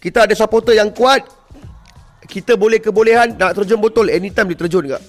[0.00, 1.20] Kita ada supporter yang kuat,
[2.30, 5.02] kita boleh kebolehan nak terjun botol anytime dia terjun kak.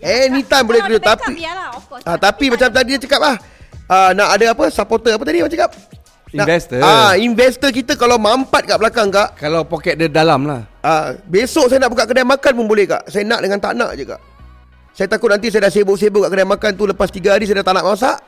[0.00, 1.68] Anytime boleh terjun tapi biarlah,
[2.08, 3.36] ah, tapi macam tadi dia cakap ah
[3.86, 5.70] ah, nak ada apa supporter apa tadi macam cakap?
[6.30, 6.78] Nak- Investor.
[6.80, 11.68] Ah, investor kita kalau mampat kat belakang kak, Kalau poket dia dalam lah Ah, besok
[11.68, 13.02] saya nak buka kedai makan pun boleh kak.
[13.10, 14.20] Saya nak dengan tak nak je kak.
[14.94, 17.66] Saya takut nanti saya dah sibuk-sibuk kat kedai makan tu lepas 3 hari saya dah
[17.66, 18.18] tak nak masak.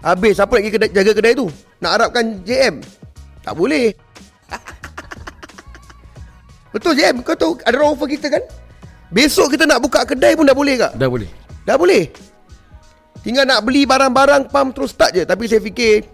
[0.00, 1.46] Habis siapa nak pergi kedai, jaga kedai tu?
[1.80, 2.74] Nak harapkan JM?
[3.40, 3.96] Tak boleh.
[6.70, 8.42] Betul JM, kau tahu ada orang offer kita kan?
[9.10, 10.94] Besok kita nak buka kedai pun dah boleh kak?
[10.94, 12.08] Dah boleh Dah boleh.
[13.20, 15.22] Tinggal nak beli barang-barang pam terus start je.
[15.22, 16.08] Tapi saya fikir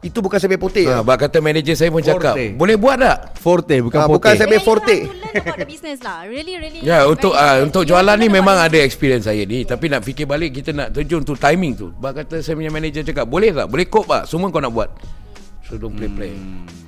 [0.00, 0.86] itu bukan saya punya poteh.
[0.88, 2.56] ha, Ha, Bak kata manager saya pun cakap Forte.
[2.56, 3.18] Boleh buat tak?
[3.36, 4.96] Forte bukan Ah, forte bukan Really, you forte.
[4.96, 6.18] to learn about the business lah.
[6.24, 6.80] Really, really.
[6.80, 10.24] Ya untuk very uh, untuk jualan ni memang ada experience saya ni Tapi nak fikir
[10.24, 13.68] balik kita nak terjun tu timing tu Bak kata saya punya manager cakap Boleh tak?
[13.68, 14.24] Boleh cope tak?
[14.24, 14.88] Semua kau nak buat
[15.68, 16.32] So don't play play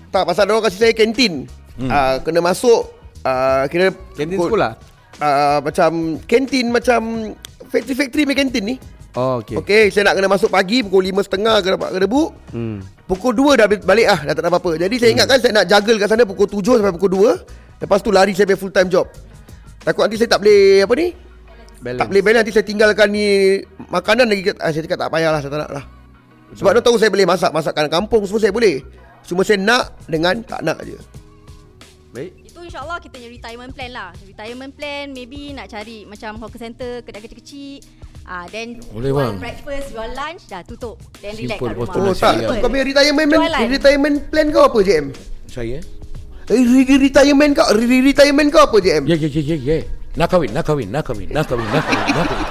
[0.08, 1.44] Tak pasal orang kasi saya kantin.
[1.78, 1.90] Hmm.
[1.90, 2.90] uh, kena masuk
[3.22, 4.72] uh, kira Kantin pukul- sekolah?
[5.22, 5.90] uh, macam
[6.24, 7.00] kantin macam
[7.70, 8.76] factory-factory punya kantin ni.
[9.12, 9.60] Oh, okey.
[9.60, 12.28] Okey, okay, saya nak kena masuk pagi pukul 5.30 ke dapat kena buk.
[12.48, 12.80] Hmm.
[13.04, 14.80] Pukul 2 dah balik ah, dah tak ada apa-apa.
[14.80, 17.84] Jadi saya ingatkan saya nak juggle kat sana pukul 7 sampai pukul 2.
[17.84, 19.04] Lepas tu lari saya punya full time job.
[19.84, 21.08] Takut nanti saya tak boleh apa ni?
[21.82, 22.00] Balance.
[22.00, 23.26] Tak boleh balance nanti saya tinggalkan ni
[23.92, 25.84] makanan lagi ah, saya cakap tak payahlah saya tak nak lah.
[26.56, 28.80] Sebab dia tahu saya boleh masak masakan kampung semua saya boleh.
[29.28, 30.96] Cuma saya nak dengan tak nak je.
[32.12, 32.30] Baik.
[32.44, 37.00] Itu insyaAllah kita punya retirement plan lah Retirement plan maybe nak cari macam hawker center
[37.00, 37.80] Kedai kecil-kecil
[38.22, 39.34] Ah, then Boleh, jual bang.
[39.42, 40.94] breakfast, jual lunch, dah tutup.
[41.18, 41.90] Then relax Simple, kat rumah.
[41.90, 42.46] Oh tak, saya.
[42.54, 43.66] kau punya retirement Jualan.
[43.66, 45.06] retirement plan kau apa JM?
[45.50, 45.78] Saya?
[46.46, 49.02] Eh, re- re- retirement kau re- retirement kau apa JM?
[49.04, 49.76] Ya, ya, ya, ya, ya.
[50.14, 52.48] Nak kahwin, nak kahwin, nak kahwin, nak kahwin, nak kahwin, nak kahwin.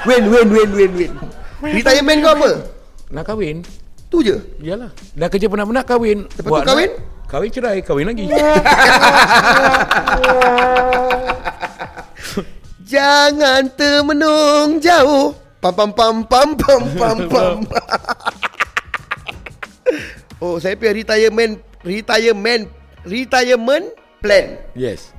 [0.06, 1.12] Win win win win win.
[1.60, 2.50] Retirement kau apa?
[3.10, 3.56] Nak kahwin?
[4.06, 4.36] Tu je.
[4.62, 4.94] Yalah.
[5.12, 6.30] Dah kerja penat-penat kahwin.
[6.30, 6.90] Lepas tu kahwin?
[6.94, 8.26] Nak, kahwin cerai, kahwin lagi.
[12.82, 15.30] Jangan termenung jauh.
[15.62, 17.56] Pam pam pam pam pam pam pam.
[20.40, 22.64] oh, saya punya retirement retirement
[23.04, 23.86] retirement
[24.24, 24.56] plan.
[24.74, 25.12] yes.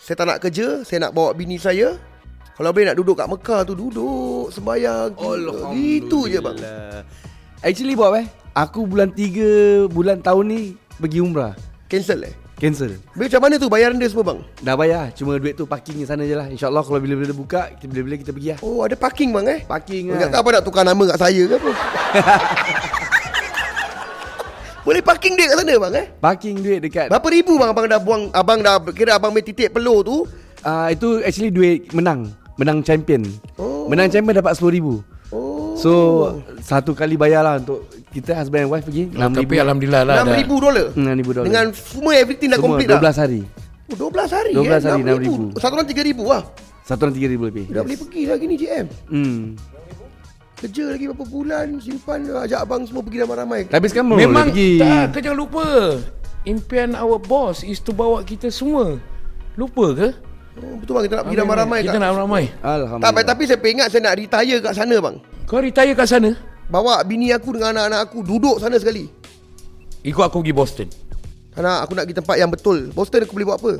[0.00, 2.00] Saya tak nak kerja, saya nak bawa bini saya.
[2.56, 5.12] Kalau boleh nak duduk kat Mekah tu duduk sembahyang.
[5.76, 6.56] Itu je bang.
[7.60, 8.26] Actually Bob eh
[8.60, 10.60] Aku bulan 3 Bulan tahun ni
[11.00, 11.56] Pergi umrah
[11.88, 12.36] Cancel eh.
[12.60, 14.44] Cancel Habis macam mana tu bayaran dia semua bang?
[14.60, 18.20] Dah bayar Cuma duit tu parking sana je lah InsyaAllah kalau bila-bila buka kita Bila-bila
[18.20, 19.60] kita pergi lah Oh ada parking bang eh?
[19.64, 21.72] Parking Oh, lah tak apa nak tukar nama kat saya ke apa?
[24.84, 26.06] Boleh parking dia kat sana bang eh?
[26.20, 29.72] Parking duit dekat Berapa ribu bang abang dah buang Abang dah kira abang main titik
[29.72, 30.28] peluh tu
[30.68, 32.28] uh, Itu actually duit menang
[32.60, 33.24] Menang champion
[33.56, 33.88] Oh.
[33.88, 35.92] Menang champion dapat RM10,000 Oh So
[36.60, 40.14] Satu kali bayar lah Untuk kita husband and wife pergi Tapi Alhamdulillah lah.
[40.22, 40.34] dah.
[40.34, 43.40] RM6,000 dolar RM6,000 dolar Dengan semua everything dah Semua complete 12 dah hari
[43.90, 44.70] oh, 12 hari 12 eh?
[44.70, 45.30] hari, RM6,000.
[45.54, 45.62] 6,000.
[45.62, 46.42] Satu orang RM3,000 lah
[46.82, 49.42] Satu orang RM3,000 lebih Dah boleh pergi lagi ni JM hmm.
[50.60, 54.70] Kerja lagi berapa bulan Simpan Ajak abang semua pergi ramai-ramai Tapi sekarang Memang boleh pergi
[54.76, 55.66] tak, kau jangan lupa.
[56.48, 58.96] Impian our boss is to bawa kita semua.
[59.60, 60.08] Lupa ke?
[60.60, 62.44] Oh, Betul bang kita nak pergi ramai-ramai Kita kat nak ramai.
[62.60, 66.30] Alhamdulillah Tak tapi saya ingat saya nak retire kat sana bang Kau retire kat sana?
[66.70, 69.10] Bawa bini aku dengan anak-anak aku Duduk sana sekali
[70.00, 70.88] Ikut aku pergi Boston.
[71.50, 73.72] Tak nak aku nak pergi tempat yang betul Boston aku boleh buat apa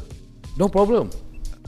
[0.59, 1.09] No problem.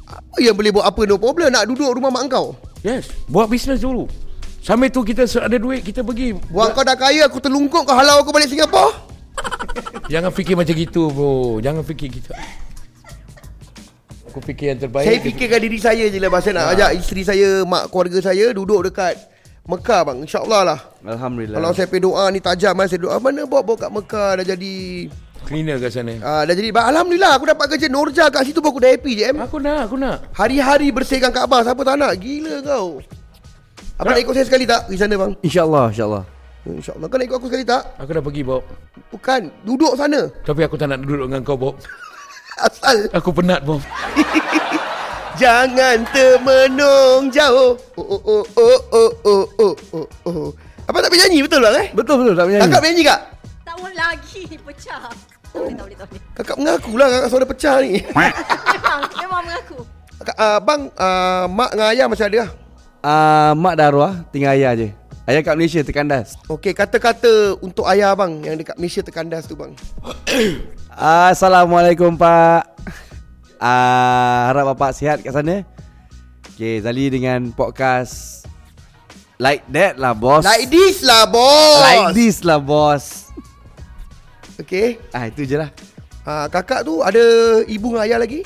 [0.02, 2.52] Apa yang boleh buat apa no problem Nak duduk rumah mak kau
[2.82, 3.14] Yes.
[3.30, 4.10] Buat bisnes dulu.
[4.58, 6.34] Sampai tu kita se- ada duit kita pergi.
[6.50, 8.90] Buat kau dah kaya Aku terlungkup Kau halau aku balik Singapura
[10.12, 11.56] Jangan fikir macam gitu bro.
[11.58, 12.30] Jangan fikir gitu.
[14.32, 15.04] Aku fikir yang terbaik.
[15.04, 16.32] Saya fikirkan diri saya je lah.
[16.32, 19.20] Bang Saya nak ajak isteri saya Mak keluarga saya Duduk dekat
[19.68, 20.18] Mekah bang.
[20.24, 20.78] InsyaAllah lah.
[21.04, 21.60] Alhamdulillah.
[21.60, 24.30] Kalau saya pergi doa ni tajam kan Saya doa mana bawa bawa kat Mekah?
[24.40, 24.74] Dah jadi
[25.42, 26.16] Cleaner kat sana.
[26.16, 29.24] uh, Dah jadi Alhamdulillah aku dapat kerja Norja kat situ pun aku dah happy je
[29.28, 29.36] em.
[29.36, 30.24] Aku nak, aku nak.
[30.32, 32.16] Hari-hari bersihkan Kaabah Siapa tak nak?
[32.16, 33.04] Gila kau.
[34.00, 34.22] Abang nak?
[34.24, 34.88] ikut saya sekali tak?
[34.88, 35.36] Di sana bang.
[35.44, 36.24] InsyaAllah InsyaAllah.
[36.64, 37.06] InsyaAllah.
[37.12, 37.82] Kau nak ikut aku sekali tak?
[38.00, 38.62] Aku dah pergi Bob.
[39.12, 40.30] Bukan Duduk sana.
[40.40, 41.76] Tapi aku tak nak duduk dengan kau Bob.
[42.60, 43.08] Asal.
[43.16, 43.80] Aku penat Bob.
[45.40, 47.80] Jangan termenung jauh.
[47.96, 50.48] Oh oh oh oh oh oh oh oh oh.
[50.84, 51.38] Apa tak boleh nyanyi?
[51.40, 51.86] Betul bang eh?
[51.96, 53.20] Betul betul tak menyanyi Kakak boleh nyanyi kak?
[53.62, 55.02] Tak boleh lagi pecah.
[55.52, 56.22] Tak boleh, tak boleh, tak boleh.
[56.36, 57.92] Kakak mengaku lah kakak suara pecah ni.
[58.12, 59.78] Memang, memang mengaku.
[60.22, 62.50] Kakak, uh, Bang uh, Mak dengan ayah masih ada lah
[63.02, 64.88] uh, Mak dah arwah Tinggal ayah je
[65.22, 66.34] Ayah kat Malaysia terkandas.
[66.50, 69.74] Okey kata-kata untuk ayah bang Yang dekat Malaysia terkandas tu bang
[70.92, 72.68] Assalamualaikum Pak.
[73.56, 75.64] Uh, Harap bapak sihat kat sana.
[76.52, 78.44] Okay Zali dengan podcast.
[79.40, 80.44] Like that lah bos.
[80.44, 81.80] Like this lah bos.
[81.80, 83.32] Like this lah bos.
[84.60, 85.00] Okey.
[85.16, 85.72] Ah itu je lah.
[86.28, 87.24] Uh, Kakak tu ada
[87.64, 88.44] ibu dengan ayah lagi?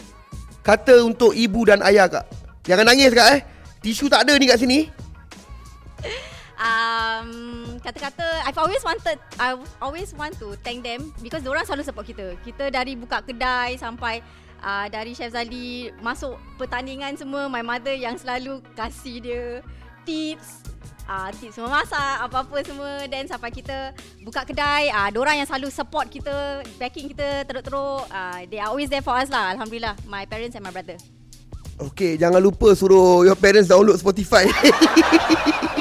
[0.62, 2.30] Kata untuk ibu dan ayah kak.
[2.62, 3.40] Jangan nangis kak eh.
[3.82, 4.86] Tisu tak ada ni kat sini.
[6.56, 7.45] Um,
[7.86, 12.34] kata-kata I've always wanted I always want to thank them because orang selalu support kita.
[12.42, 14.18] Kita dari buka kedai sampai
[14.58, 19.42] uh, dari Chef Zali masuk pertandingan semua my mother yang selalu kasih dia
[20.02, 20.66] tips
[21.06, 23.06] uh, tips memasak apa-apa semua.
[23.06, 23.94] Then sampai kita
[24.26, 28.10] buka kedai uh, orang yang selalu support kita backing kita teruk-teruk.
[28.10, 30.98] Uh, they are always there for us lah alhamdulillah my parents and my brother.
[31.78, 34.48] Okey jangan lupa suruh your parents download Spotify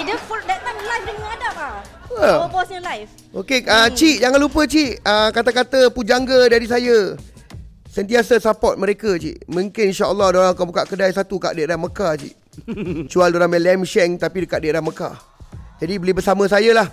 [2.15, 2.47] Wow.
[2.47, 7.19] Our bossnya live Okey uh, Cik jangan lupa Cik uh, Kata-kata pujangga dari saya
[7.91, 12.33] Sentiasa support mereka Cik Mungkin insyaAllah Diorang akan buka kedai satu Kat daerah Mekah Cik
[13.11, 15.19] Jual diorang punya lamb shank Tapi dekat daerah Mekah
[15.83, 16.87] Jadi beli bersama saya lah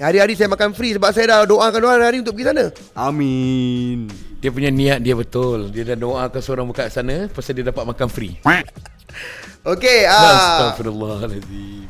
[0.00, 2.64] Hari-hari saya makan free sebab saya dah doakan orang hari untuk pergi sana.
[2.98, 4.10] Amin.
[4.42, 5.70] Dia punya niat dia betul.
[5.70, 8.34] Dia dah doakan seorang buka sana pasal dia dapat makan free.
[9.72, 11.86] Okey, ah Astagfirullahalazim.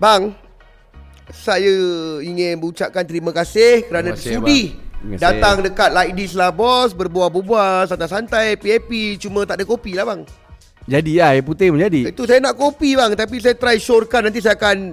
[0.00, 0.32] bang
[1.32, 1.74] saya
[2.20, 5.16] ingin mengucapkan terima kasih kerana Terima kasih, sudi kasih.
[5.16, 10.22] datang dekat like this lah bos, berbual-bual, santai-santai, happy-happy, cuma tak ada kopi lah bang.
[10.84, 12.10] Jadi ah, air putih pun jadi.
[12.10, 14.92] Itu saya nak kopi bang, tapi saya try syorkan nanti saya akan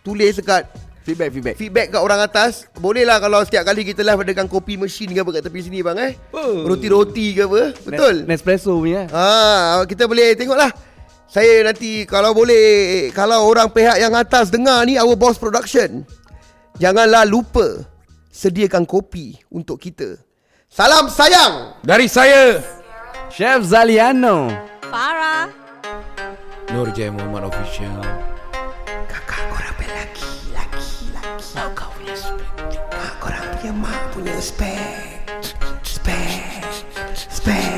[0.00, 0.66] tulis dekat
[1.00, 1.54] Feedback, feedback.
[1.56, 5.16] feedback kat orang atas Boleh lah kalau setiap kali kita live Adakan kopi mesin ke
[5.16, 6.68] apa kat tepi sini bang eh Oh.
[6.68, 9.08] Roti-roti ke apa Betul Nespresso punya.
[9.08, 10.68] ha, Kita boleh tengok lah
[11.28, 16.08] Saya nanti kalau boleh Kalau orang pihak yang atas dengar ni Our Boss Production
[16.80, 17.84] Janganlah lupa
[18.38, 20.14] Sediakan kopi untuk kita.
[20.70, 21.74] Salam sayang!
[21.82, 22.62] Dari saya
[23.34, 24.46] Chef Zaliano.
[24.86, 25.50] Farah.
[26.70, 27.98] Nur Jaya Muhammad Official.
[29.10, 32.78] Kakak korang punya laki Laki Laki Mak kau punya spek.
[32.94, 35.18] Mak korang punya mak punya spek.
[35.82, 36.62] Spek.
[37.18, 37.77] Spek